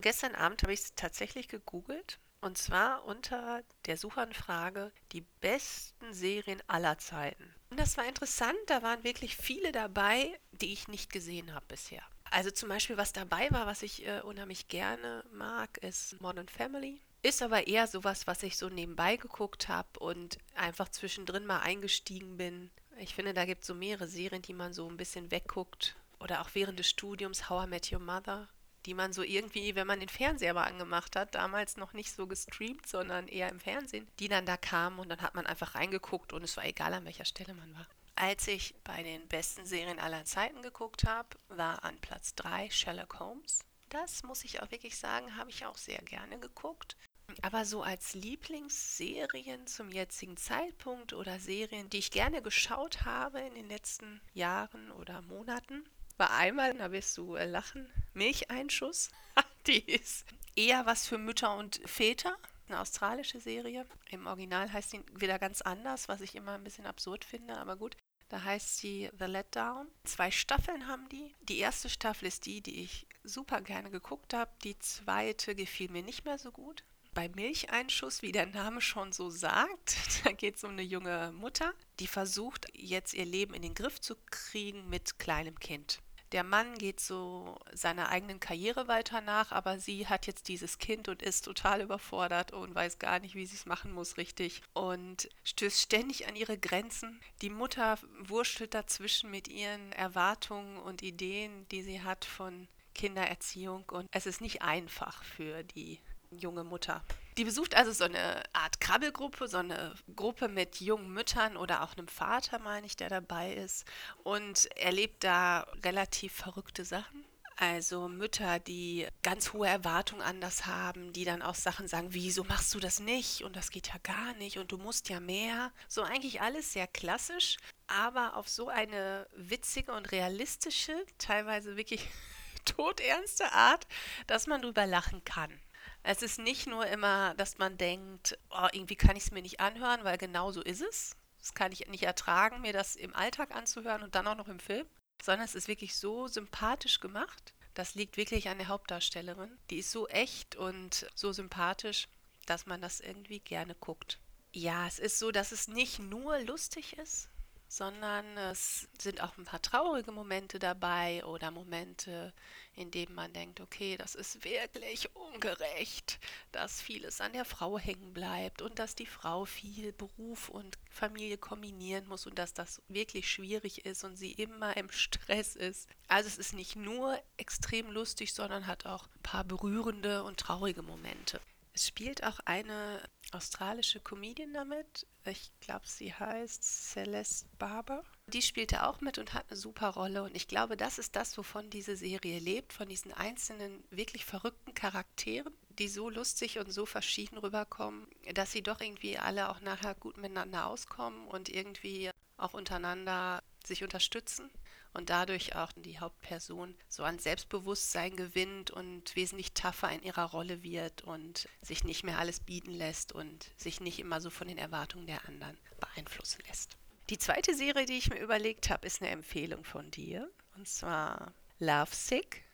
Gestern 0.00 0.34
Abend 0.34 0.64
habe 0.64 0.72
ich 0.72 0.80
es 0.80 0.94
tatsächlich 0.96 1.46
gegoogelt 1.46 2.18
und 2.44 2.58
zwar 2.58 3.04
unter 3.06 3.62
der 3.86 3.96
Suchanfrage 3.96 4.92
die 5.12 5.22
besten 5.40 6.12
Serien 6.12 6.62
aller 6.66 6.98
Zeiten. 6.98 7.54
Und 7.70 7.80
das 7.80 7.96
war 7.96 8.06
interessant, 8.06 8.58
da 8.66 8.82
waren 8.82 9.02
wirklich 9.02 9.36
viele 9.36 9.72
dabei, 9.72 10.38
die 10.52 10.72
ich 10.74 10.86
nicht 10.86 11.10
gesehen 11.10 11.54
habe 11.54 11.64
bisher. 11.66 12.02
Also 12.30 12.50
zum 12.50 12.68
Beispiel, 12.68 12.98
was 12.98 13.14
dabei 13.14 13.50
war, 13.50 13.66
was 13.66 13.82
ich 13.82 14.06
äh, 14.06 14.20
unheimlich 14.20 14.68
gerne 14.68 15.24
mag, 15.32 15.78
ist 15.78 16.20
Modern 16.20 16.48
Family. 16.48 17.00
Ist 17.22 17.42
aber 17.42 17.66
eher 17.66 17.86
sowas, 17.86 18.26
was 18.26 18.42
ich 18.42 18.58
so 18.58 18.68
nebenbei 18.68 19.16
geguckt 19.16 19.68
habe 19.68 19.98
und 19.98 20.36
einfach 20.54 20.90
zwischendrin 20.90 21.46
mal 21.46 21.60
eingestiegen 21.60 22.36
bin. 22.36 22.70
Ich 22.98 23.14
finde, 23.14 23.32
da 23.32 23.46
gibt 23.46 23.62
es 23.62 23.68
so 23.68 23.74
mehrere 23.74 24.06
Serien, 24.06 24.42
die 24.42 24.52
man 24.52 24.74
so 24.74 24.86
ein 24.86 24.98
bisschen 24.98 25.30
wegguckt. 25.30 25.96
Oder 26.20 26.42
auch 26.42 26.50
während 26.52 26.78
des 26.78 26.90
Studiums 26.90 27.48
How 27.48 27.64
I 27.64 27.68
Met 27.68 27.90
Your 27.90 28.00
Mother 28.00 28.48
die 28.86 28.94
man 28.94 29.12
so 29.12 29.22
irgendwie, 29.22 29.74
wenn 29.74 29.86
man 29.86 30.00
den 30.00 30.08
Fernseher 30.08 30.54
mal 30.54 30.64
angemacht 30.64 31.16
hat, 31.16 31.34
damals 31.34 31.76
noch 31.76 31.92
nicht 31.92 32.12
so 32.12 32.26
gestreamt, 32.26 32.86
sondern 32.86 33.28
eher 33.28 33.48
im 33.48 33.60
Fernsehen, 33.60 34.06
die 34.18 34.28
dann 34.28 34.46
da 34.46 34.56
kamen 34.56 34.98
und 34.98 35.08
dann 35.08 35.22
hat 35.22 35.34
man 35.34 35.46
einfach 35.46 35.74
reingeguckt 35.74 36.32
und 36.32 36.42
es 36.42 36.56
war 36.56 36.64
egal, 36.64 36.94
an 36.94 37.04
welcher 37.04 37.24
Stelle 37.24 37.54
man 37.54 37.74
war. 37.74 37.86
Als 38.16 38.46
ich 38.46 38.74
bei 38.84 39.02
den 39.02 39.26
besten 39.26 39.66
Serien 39.66 39.98
aller 39.98 40.24
Zeiten 40.24 40.62
geguckt 40.62 41.04
habe, 41.04 41.28
war 41.48 41.82
an 41.84 41.98
Platz 42.00 42.34
3 42.36 42.70
Sherlock 42.70 43.18
Holmes. 43.18 43.64
Das 43.88 44.22
muss 44.22 44.44
ich 44.44 44.62
auch 44.62 44.70
wirklich 44.70 44.96
sagen, 44.96 45.36
habe 45.36 45.50
ich 45.50 45.66
auch 45.66 45.76
sehr 45.76 45.98
gerne 45.98 46.38
geguckt. 46.38 46.96
Aber 47.42 47.64
so 47.64 47.82
als 47.82 48.14
Lieblingsserien 48.14 49.66
zum 49.66 49.90
jetzigen 49.90 50.36
Zeitpunkt 50.36 51.12
oder 51.12 51.40
Serien, 51.40 51.88
die 51.90 51.98
ich 51.98 52.10
gerne 52.10 52.42
geschaut 52.42 53.04
habe 53.04 53.40
in 53.40 53.54
den 53.54 53.68
letzten 53.68 54.20
Jahren 54.34 54.92
oder 54.92 55.22
Monaten, 55.22 55.84
war 56.16 56.30
einmal, 56.30 56.74
da 56.74 56.92
wirst 56.92 57.16
du 57.18 57.34
äh, 57.34 57.46
lachen, 57.46 57.90
Milcheinschuss. 58.14 59.10
Die 59.66 59.84
ist 59.84 60.24
eher 60.56 60.86
was 60.86 61.06
für 61.06 61.18
Mütter 61.18 61.56
und 61.56 61.80
Väter. 61.84 62.36
Eine 62.68 62.80
australische 62.80 63.40
Serie. 63.40 63.86
Im 64.10 64.26
Original 64.26 64.72
heißt 64.72 64.90
sie 64.90 65.04
wieder 65.14 65.38
ganz 65.38 65.60
anders, 65.62 66.08
was 66.08 66.20
ich 66.20 66.34
immer 66.34 66.52
ein 66.52 66.64
bisschen 66.64 66.86
absurd 66.86 67.24
finde, 67.24 67.56
aber 67.58 67.76
gut. 67.76 67.96
Da 68.28 68.42
heißt 68.42 68.78
sie 68.78 69.10
The 69.18 69.26
Letdown. 69.26 69.88
Zwei 70.04 70.30
Staffeln 70.30 70.86
haben 70.86 71.08
die. 71.08 71.34
Die 71.42 71.58
erste 71.58 71.88
Staffel 71.88 72.26
ist 72.26 72.46
die, 72.46 72.62
die 72.62 72.82
ich 72.82 73.06
super 73.22 73.60
gerne 73.60 73.90
geguckt 73.90 74.34
habe. 74.34 74.50
Die 74.64 74.78
zweite 74.78 75.54
gefiel 75.54 75.90
mir 75.90 76.02
nicht 76.02 76.24
mehr 76.24 76.38
so 76.38 76.50
gut. 76.50 76.84
Bei 77.12 77.28
Milcheinschuss, 77.28 78.22
wie 78.22 78.32
der 78.32 78.46
Name 78.46 78.80
schon 78.80 79.12
so 79.12 79.30
sagt, 79.30 79.96
da 80.24 80.32
geht 80.32 80.56
es 80.56 80.64
um 80.64 80.70
eine 80.70 80.82
junge 80.82 81.32
Mutter, 81.32 81.72
die 82.00 82.08
versucht 82.08 82.66
jetzt 82.72 83.14
ihr 83.14 83.24
Leben 83.24 83.54
in 83.54 83.62
den 83.62 83.74
Griff 83.74 84.00
zu 84.00 84.16
kriegen 84.30 84.88
mit 84.88 85.18
kleinem 85.18 85.58
Kind. 85.60 86.00
Der 86.34 86.42
Mann 86.42 86.76
geht 86.78 86.98
so 86.98 87.54
seiner 87.72 88.08
eigenen 88.08 88.40
Karriere 88.40 88.88
weiter 88.88 89.20
nach, 89.20 89.52
aber 89.52 89.78
sie 89.78 90.08
hat 90.08 90.26
jetzt 90.26 90.48
dieses 90.48 90.78
Kind 90.78 91.06
und 91.08 91.22
ist 91.22 91.44
total 91.44 91.80
überfordert 91.80 92.52
und 92.52 92.74
weiß 92.74 92.98
gar 92.98 93.20
nicht, 93.20 93.36
wie 93.36 93.46
sie 93.46 93.54
es 93.54 93.66
machen 93.66 93.92
muss 93.92 94.16
richtig 94.16 94.60
und 94.72 95.28
stößt 95.44 95.80
ständig 95.80 96.26
an 96.26 96.34
ihre 96.34 96.58
Grenzen. 96.58 97.20
Die 97.40 97.50
Mutter 97.50 98.00
wurschtelt 98.18 98.74
dazwischen 98.74 99.30
mit 99.30 99.46
ihren 99.46 99.92
Erwartungen 99.92 100.76
und 100.78 101.02
Ideen, 101.02 101.68
die 101.68 101.82
sie 101.82 102.02
hat 102.02 102.24
von 102.24 102.66
Kindererziehung 102.96 103.84
und 103.92 104.08
es 104.10 104.26
ist 104.26 104.40
nicht 104.40 104.62
einfach 104.62 105.22
für 105.22 105.62
die 105.62 106.00
junge 106.32 106.64
Mutter. 106.64 107.04
Die 107.36 107.44
besucht 107.44 107.74
also 107.74 107.90
so 107.90 108.04
eine 108.04 108.42
Art 108.52 108.80
Krabbelgruppe, 108.80 109.48
so 109.48 109.56
eine 109.56 109.94
Gruppe 110.14 110.48
mit 110.48 110.80
jungen 110.80 111.12
Müttern 111.12 111.56
oder 111.56 111.82
auch 111.82 111.96
einem 111.96 112.06
Vater, 112.06 112.60
meine 112.60 112.86
ich, 112.86 112.96
der 112.96 113.08
dabei 113.08 113.54
ist 113.54 113.84
und 114.22 114.66
erlebt 114.76 115.24
da 115.24 115.66
relativ 115.82 116.32
verrückte 116.32 116.84
Sachen. 116.84 117.24
Also 117.56 118.08
Mütter, 118.08 118.58
die 118.58 119.06
ganz 119.22 119.52
hohe 119.52 119.68
Erwartungen 119.68 120.22
an 120.22 120.40
das 120.40 120.66
haben, 120.66 121.12
die 121.12 121.24
dann 121.24 121.42
auch 121.42 121.54
Sachen 121.54 121.86
sagen, 121.86 122.08
wieso 122.10 122.42
machst 122.44 122.74
du 122.74 122.80
das 122.80 122.98
nicht 122.98 123.42
und 123.42 123.54
das 123.54 123.70
geht 123.70 123.88
ja 123.88 123.94
gar 124.02 124.34
nicht 124.34 124.58
und 124.58 124.72
du 124.72 124.78
musst 124.78 125.08
ja 125.08 125.20
mehr. 125.20 125.72
So 125.88 126.02
eigentlich 126.02 126.40
alles 126.40 126.72
sehr 126.72 126.88
klassisch, 126.88 127.56
aber 127.86 128.36
auf 128.36 128.48
so 128.48 128.68
eine 128.68 129.28
witzige 129.36 129.92
und 129.92 130.10
realistische, 130.10 130.94
teilweise 131.18 131.76
wirklich 131.76 132.08
todernste 132.64 133.52
Art, 133.52 133.86
dass 134.26 134.46
man 134.46 134.62
drüber 134.62 134.86
lachen 134.86 135.24
kann. 135.24 135.60
Es 136.06 136.20
ist 136.20 136.38
nicht 136.38 136.66
nur 136.66 136.86
immer, 136.86 137.34
dass 137.34 137.56
man 137.56 137.78
denkt, 137.78 138.38
oh, 138.50 138.68
irgendwie 138.72 138.94
kann 138.94 139.16
ich 139.16 139.24
es 139.24 139.30
mir 139.30 139.40
nicht 139.40 139.60
anhören, 139.60 140.04
weil 140.04 140.18
genau 140.18 140.52
so 140.52 140.60
ist 140.60 140.82
es. 140.82 141.16
Das 141.38 141.54
kann 141.54 141.72
ich 141.72 141.86
nicht 141.88 142.02
ertragen, 142.02 142.60
mir 142.60 142.74
das 142.74 142.94
im 142.94 143.16
Alltag 143.16 143.56
anzuhören 143.56 144.02
und 144.02 144.14
dann 144.14 144.26
auch 144.26 144.36
noch 144.36 144.48
im 144.48 144.60
Film, 144.60 144.86
sondern 145.22 145.46
es 145.46 145.54
ist 145.54 145.66
wirklich 145.66 145.96
so 145.96 146.28
sympathisch 146.28 147.00
gemacht. 147.00 147.54
Das 147.72 147.94
liegt 147.94 148.18
wirklich 148.18 148.50
an 148.50 148.58
der 148.58 148.68
Hauptdarstellerin. 148.68 149.56
Die 149.70 149.78
ist 149.78 149.90
so 149.90 150.06
echt 150.08 150.56
und 150.56 151.06
so 151.14 151.32
sympathisch, 151.32 152.06
dass 152.44 152.66
man 152.66 152.82
das 152.82 153.00
irgendwie 153.00 153.40
gerne 153.40 153.74
guckt. 153.74 154.18
Ja, 154.52 154.86
es 154.86 154.98
ist 154.98 155.18
so, 155.18 155.32
dass 155.32 155.52
es 155.52 155.68
nicht 155.68 156.00
nur 156.00 156.38
lustig 156.40 156.98
ist, 156.98 157.30
sondern 157.76 158.36
es 158.36 158.88
sind 159.00 159.20
auch 159.20 159.36
ein 159.36 159.44
paar 159.44 159.60
traurige 159.60 160.12
Momente 160.12 160.60
dabei 160.60 161.24
oder 161.24 161.50
Momente, 161.50 162.32
in 162.76 162.92
denen 162.92 163.14
man 163.14 163.32
denkt, 163.32 163.60
okay, 163.60 163.96
das 163.96 164.14
ist 164.14 164.44
wirklich 164.44 165.14
ungerecht, 165.16 166.20
dass 166.52 166.80
vieles 166.80 167.20
an 167.20 167.32
der 167.32 167.44
Frau 167.44 167.76
hängen 167.76 168.12
bleibt 168.12 168.62
und 168.62 168.78
dass 168.78 168.94
die 168.94 169.06
Frau 169.06 169.44
viel 169.44 169.92
Beruf 169.92 170.48
und 170.48 170.78
Familie 170.88 171.36
kombinieren 171.36 172.06
muss 172.06 172.26
und 172.26 172.38
dass 172.38 172.54
das 172.54 172.80
wirklich 172.86 173.28
schwierig 173.28 173.84
ist 173.84 174.04
und 174.04 174.16
sie 174.16 174.32
immer 174.32 174.76
im 174.76 174.90
Stress 174.92 175.56
ist. 175.56 175.88
Also 176.06 176.28
es 176.28 176.38
ist 176.38 176.54
nicht 176.54 176.76
nur 176.76 177.20
extrem 177.38 177.90
lustig, 177.90 178.34
sondern 178.34 178.68
hat 178.68 178.86
auch 178.86 179.08
ein 179.16 179.22
paar 179.22 179.44
berührende 179.44 180.22
und 180.22 180.38
traurige 180.38 180.82
Momente. 180.82 181.40
Es 181.72 181.88
spielt 181.88 182.22
auch 182.22 182.38
eine 182.44 183.02
australische 183.32 183.98
Comedian 183.98 184.52
damit. 184.52 185.08
Ich 185.26 185.52
glaube, 185.60 185.86
sie 185.86 186.12
heißt 186.12 186.62
Celeste 186.62 187.48
Barber. 187.58 188.02
Die 188.26 188.42
spielte 188.42 188.86
auch 188.86 189.00
mit 189.00 189.18
und 189.18 189.32
hat 189.32 189.46
eine 189.48 189.56
super 189.56 189.88
Rolle. 189.90 190.22
Und 190.22 190.36
ich 190.36 190.48
glaube, 190.48 190.76
das 190.76 190.98
ist 190.98 191.16
das, 191.16 191.36
wovon 191.38 191.70
diese 191.70 191.96
Serie 191.96 192.38
lebt, 192.38 192.72
von 192.72 192.88
diesen 192.88 193.12
einzelnen 193.12 193.82
wirklich 193.90 194.24
verrückten 194.24 194.74
Charakteren, 194.74 195.54
die 195.78 195.88
so 195.88 196.10
lustig 196.10 196.58
und 196.58 196.70
so 196.70 196.84
verschieden 196.86 197.38
rüberkommen, 197.38 198.06
dass 198.34 198.52
sie 198.52 198.62
doch 198.62 198.80
irgendwie 198.80 199.18
alle 199.18 199.48
auch 199.48 199.60
nachher 199.60 199.94
gut 199.94 200.18
miteinander 200.18 200.66
auskommen 200.66 201.26
und 201.28 201.48
irgendwie 201.48 202.10
auch 202.36 202.52
untereinander 202.52 203.42
sich 203.64 203.82
unterstützen 203.82 204.50
und 204.94 205.10
dadurch 205.10 205.56
auch 205.56 205.72
die 205.72 205.98
Hauptperson 205.98 206.74
so 206.88 207.02
an 207.02 207.18
Selbstbewusstsein 207.18 208.16
gewinnt 208.16 208.70
und 208.70 209.14
wesentlich 209.16 209.52
tougher 209.52 209.90
in 209.90 210.02
ihrer 210.02 210.30
Rolle 210.30 210.62
wird 210.62 211.02
und 211.02 211.48
sich 211.60 211.84
nicht 211.84 212.04
mehr 212.04 212.18
alles 212.18 212.40
bieten 212.40 212.70
lässt 212.70 213.12
und 213.12 213.50
sich 213.56 213.80
nicht 213.80 213.98
immer 213.98 214.20
so 214.20 214.30
von 214.30 214.48
den 214.48 214.58
Erwartungen 214.58 215.06
der 215.06 215.28
anderen 215.28 215.58
beeinflussen 215.80 216.42
lässt. 216.48 216.76
Die 217.10 217.18
zweite 217.18 217.54
Serie, 217.54 217.84
die 217.84 217.98
ich 217.98 218.08
mir 218.08 218.20
überlegt 218.20 218.70
habe, 218.70 218.86
ist 218.86 219.02
eine 219.02 219.10
Empfehlung 219.10 219.64
von 219.64 219.90
dir 219.90 220.30
und 220.56 220.66
zwar 220.66 221.34
Love 221.58 221.94
Sick, 221.94 222.44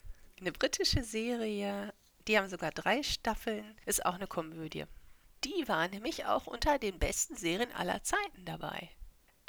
eine 0.41 0.53
britische 0.53 1.05
Serie. 1.05 1.93
Die 2.27 2.39
haben 2.39 2.49
sogar 2.49 2.71
drei 2.71 3.03
Staffeln, 3.03 3.77
ist 3.85 4.05
auch 4.05 4.15
eine 4.15 4.27
Komödie. 4.27 4.87
Die 5.45 5.69
war 5.69 5.89
nämlich 5.89 6.27
auch 6.27 6.47
unter 6.47 6.79
den 6.79 6.99
besten 6.99 7.37
Serien 7.37 7.73
aller 7.73 8.03
Zeiten 8.03 8.45
dabei 8.45 8.91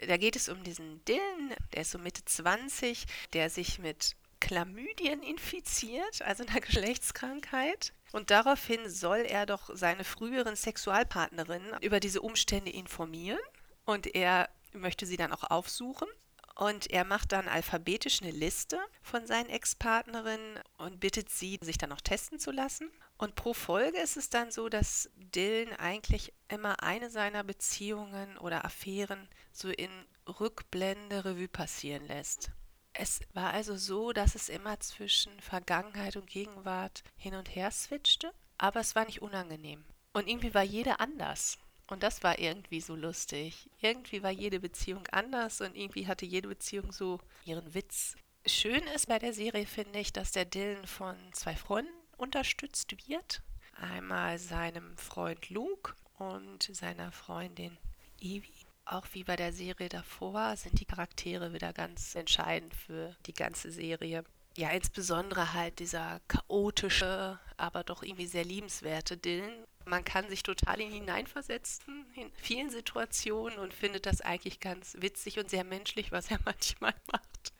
da 0.07 0.17
geht 0.17 0.35
es 0.35 0.49
um 0.49 0.63
diesen 0.63 1.03
Dylan, 1.05 1.55
der 1.73 1.81
ist 1.81 1.91
so 1.91 1.99
Mitte 1.99 2.23
20, 2.25 3.05
der 3.33 3.49
sich 3.49 3.79
mit 3.79 4.15
Chlamydien 4.39 5.21
infiziert, 5.23 6.21
also 6.23 6.43
einer 6.45 6.59
Geschlechtskrankheit. 6.61 7.93
Und 8.11 8.29
daraufhin 8.29 8.89
soll 8.89 9.19
er 9.19 9.45
doch 9.45 9.69
seine 9.73 10.03
früheren 10.03 10.55
Sexualpartnerinnen 10.55 11.81
über 11.81 11.99
diese 11.99 12.21
Umstände 12.21 12.71
informieren. 12.71 13.39
Und 13.85 14.13
er 14.15 14.49
möchte 14.73 15.05
sie 15.05 15.17
dann 15.17 15.31
auch 15.31 15.49
aufsuchen. 15.49 16.07
Und 16.55 16.91
er 16.91 17.05
macht 17.05 17.31
dann 17.31 17.47
alphabetisch 17.47 18.21
eine 18.21 18.31
Liste 18.31 18.79
von 19.01 19.25
seinen 19.25 19.49
Ex-Partnerinnen 19.49 20.59
und 20.77 20.99
bittet 20.99 21.29
sie, 21.29 21.59
sich 21.61 21.77
dann 21.77 21.91
auch 21.91 22.01
testen 22.01 22.39
zu 22.39 22.51
lassen. 22.51 22.91
Und 23.17 23.35
pro 23.35 23.53
Folge 23.53 23.99
ist 23.99 24.17
es 24.17 24.29
dann 24.29 24.51
so, 24.51 24.67
dass 24.67 25.09
Dylan 25.15 25.73
eigentlich 25.73 26.33
immer 26.49 26.83
eine 26.83 27.09
seiner 27.09 27.43
Beziehungen 27.43 28.37
oder 28.37 28.65
Affären 28.65 29.29
so 29.51 29.69
in 29.69 29.91
Rückblende 30.27 31.25
Revue 31.25 31.47
passieren 31.47 32.05
lässt. 32.07 32.51
Es 32.93 33.21
war 33.33 33.53
also 33.53 33.77
so, 33.77 34.11
dass 34.11 34.35
es 34.35 34.49
immer 34.49 34.79
zwischen 34.79 35.39
Vergangenheit 35.39 36.17
und 36.17 36.29
Gegenwart 36.29 37.03
hin 37.15 37.35
und 37.35 37.55
her 37.55 37.71
switchte, 37.71 38.33
aber 38.57 38.81
es 38.81 38.95
war 38.95 39.05
nicht 39.05 39.21
unangenehm. 39.21 39.85
Und 40.13 40.27
irgendwie 40.27 40.53
war 40.53 40.63
jede 40.63 40.99
anders. 40.99 41.57
Und 41.91 42.03
das 42.03 42.23
war 42.23 42.39
irgendwie 42.39 42.79
so 42.79 42.95
lustig. 42.95 43.69
Irgendwie 43.81 44.23
war 44.23 44.31
jede 44.31 44.61
Beziehung 44.61 45.05
anders 45.11 45.59
und 45.59 45.75
irgendwie 45.75 46.07
hatte 46.07 46.25
jede 46.25 46.47
Beziehung 46.47 46.93
so 46.93 47.19
ihren 47.43 47.73
Witz. 47.73 48.15
Schön 48.45 48.83
ist 48.95 49.07
bei 49.07 49.19
der 49.19 49.33
Serie, 49.33 49.65
finde 49.65 49.99
ich, 49.99 50.13
dass 50.13 50.31
der 50.31 50.45
Dylan 50.45 50.87
von 50.87 51.15
zwei 51.33 51.53
Freunden 51.53 51.91
unterstützt 52.17 52.95
wird. 53.09 53.41
Einmal 53.75 54.39
seinem 54.39 54.97
Freund 54.97 55.49
Luke 55.49 55.93
und 56.17 56.63
seiner 56.73 57.11
Freundin 57.11 57.77
Evie. 58.21 58.65
Auch 58.85 59.07
wie 59.11 59.25
bei 59.25 59.35
der 59.35 59.51
Serie 59.51 59.89
davor 59.89 60.55
sind 60.55 60.79
die 60.79 60.85
Charaktere 60.85 61.53
wieder 61.53 61.73
ganz 61.73 62.15
entscheidend 62.15 62.73
für 62.73 63.15
die 63.25 63.33
ganze 63.33 63.69
Serie. 63.69 64.23
Ja, 64.57 64.69
insbesondere 64.69 65.53
halt 65.53 65.79
dieser 65.79 66.21
chaotische, 66.27 67.39
aber 67.57 67.83
doch 67.83 68.01
irgendwie 68.01 68.27
sehr 68.27 68.45
liebenswerte 68.45 69.17
Dylan. 69.17 69.65
Man 69.85 70.03
kann 70.03 70.29
sich 70.29 70.43
total 70.43 70.79
in 70.79 70.87
ihn 70.87 70.93
hineinversetzen 71.01 72.05
in 72.15 72.31
vielen 72.33 72.69
Situationen 72.69 73.59
und 73.59 73.73
findet 73.73 74.05
das 74.05 74.21
eigentlich 74.21 74.59
ganz 74.59 74.95
witzig 74.99 75.39
und 75.39 75.49
sehr 75.49 75.63
menschlich, 75.63 76.11
was 76.11 76.31
er 76.31 76.39
manchmal 76.45 76.93
macht. 77.11 77.53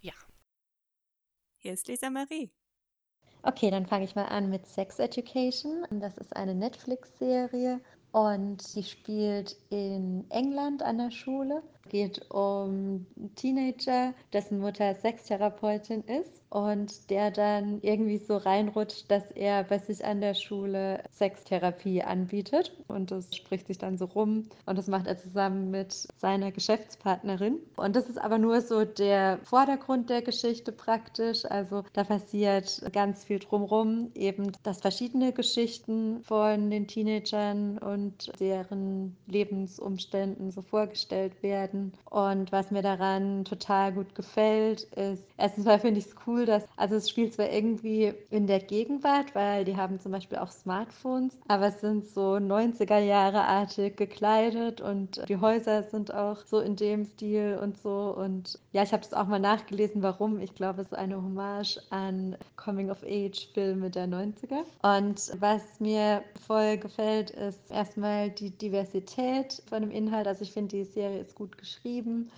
Ja. 0.00 0.14
Hier 1.58 1.72
ist 1.72 1.88
Lisa 1.88 2.10
Marie. 2.10 2.50
Okay, 3.42 3.70
dann 3.70 3.86
fange 3.86 4.04
ich 4.04 4.14
mal 4.14 4.26
an 4.26 4.50
mit 4.50 4.66
Sex 4.66 4.98
Education. 4.98 5.86
Das 5.90 6.18
ist 6.18 6.36
eine 6.36 6.54
Netflix-Serie 6.54 7.80
und 8.12 8.74
die 8.74 8.82
spielt 8.82 9.56
in 9.70 10.30
England 10.30 10.82
an 10.82 10.98
der 10.98 11.10
Schule. 11.10 11.62
Geht 11.90 12.30
um 12.30 13.04
einen 13.16 13.34
Teenager, 13.34 14.14
dessen 14.32 14.60
Mutter 14.60 14.94
Sextherapeutin 14.94 16.04
ist 16.04 16.40
und 16.50 17.10
der 17.10 17.32
dann 17.32 17.80
irgendwie 17.82 18.18
so 18.18 18.36
reinrutscht, 18.36 19.10
dass 19.10 19.28
er 19.32 19.64
bei 19.64 19.78
sich 19.78 20.04
an 20.04 20.20
der 20.20 20.34
Schule 20.34 21.02
Sextherapie 21.10 22.02
anbietet. 22.02 22.76
Und 22.86 23.10
das 23.10 23.34
spricht 23.34 23.66
sich 23.66 23.78
dann 23.78 23.98
so 23.98 24.04
rum 24.04 24.48
und 24.66 24.78
das 24.78 24.86
macht 24.86 25.08
er 25.08 25.18
zusammen 25.18 25.72
mit 25.72 25.92
seiner 26.18 26.52
Geschäftspartnerin. 26.52 27.58
Und 27.76 27.96
das 27.96 28.08
ist 28.08 28.20
aber 28.20 28.38
nur 28.38 28.60
so 28.60 28.84
der 28.84 29.38
Vordergrund 29.42 30.10
der 30.10 30.22
Geschichte 30.22 30.70
praktisch, 30.70 31.44
also 31.44 31.82
da 31.92 32.04
passiert 32.04 32.82
ganz 32.92 33.24
viel 33.24 33.40
drumrum, 33.40 34.12
eben 34.14 34.52
dass 34.62 34.80
verschiedene 34.80 35.32
Geschichten 35.32 36.22
von 36.22 36.70
den 36.70 36.86
Teenagern 36.86 37.78
und 37.78 38.30
deren 38.38 39.16
Lebensumständen 39.26 40.52
so 40.52 40.62
vorgestellt 40.62 41.42
werden 41.42 41.79
und 42.08 42.50
was 42.50 42.70
mir 42.70 42.82
daran 42.82 43.44
total 43.44 43.92
gut 43.92 44.14
gefällt 44.14 44.84
ist, 44.94 45.24
erstens 45.36 45.64
mal 45.64 45.78
finde 45.78 46.00
ich 46.00 46.06
es 46.06 46.14
cool, 46.26 46.30
cool, 46.30 46.46
dass, 46.46 46.64
also 46.76 46.96
es 46.96 47.08
spielt 47.08 47.34
zwar 47.34 47.50
irgendwie 47.50 48.12
in 48.30 48.46
der 48.46 48.60
Gegenwart, 48.60 49.34
weil 49.34 49.64
die 49.64 49.76
haben 49.76 49.98
zum 49.98 50.12
Beispiel 50.12 50.38
auch 50.38 50.50
Smartphones, 50.50 51.36
aber 51.48 51.66
es 51.66 51.80
sind 51.80 52.06
so 52.06 52.34
90er 52.34 52.98
Jahre 52.98 53.42
artig 53.42 53.96
gekleidet 53.96 54.80
und 54.80 55.22
die 55.28 55.36
Häuser 55.36 55.82
sind 55.82 56.12
auch 56.14 56.38
so 56.46 56.60
in 56.60 56.76
dem 56.76 57.04
Stil 57.04 57.58
und 57.60 57.78
so. 57.78 58.14
Und 58.16 58.58
ja, 58.72 58.82
ich 58.82 58.92
habe 58.92 59.02
das 59.02 59.14
auch 59.14 59.26
mal 59.26 59.38
nachgelesen, 59.38 60.02
warum. 60.02 60.40
Ich 60.40 60.54
glaube, 60.54 60.82
es 60.82 60.88
ist 60.88 60.98
eine 60.98 61.16
Hommage 61.16 61.80
an 61.90 62.36
Coming-of-Age-Filme 62.56 63.90
der 63.90 64.06
90er. 64.06 64.64
Und 64.82 65.32
was 65.40 65.62
mir 65.80 66.22
voll 66.46 66.78
gefällt, 66.78 67.30
ist 67.30 67.70
erstmal 67.70 68.30
die 68.30 68.50
Diversität 68.50 69.62
von 69.68 69.82
dem 69.82 69.90
Inhalt. 69.90 70.26
Also 70.26 70.42
ich 70.42 70.52
finde, 70.52 70.76
die 70.76 70.84
Serie 70.84 71.20
ist 71.20 71.34
gut 71.34 71.56
geschrieben. 71.58 71.69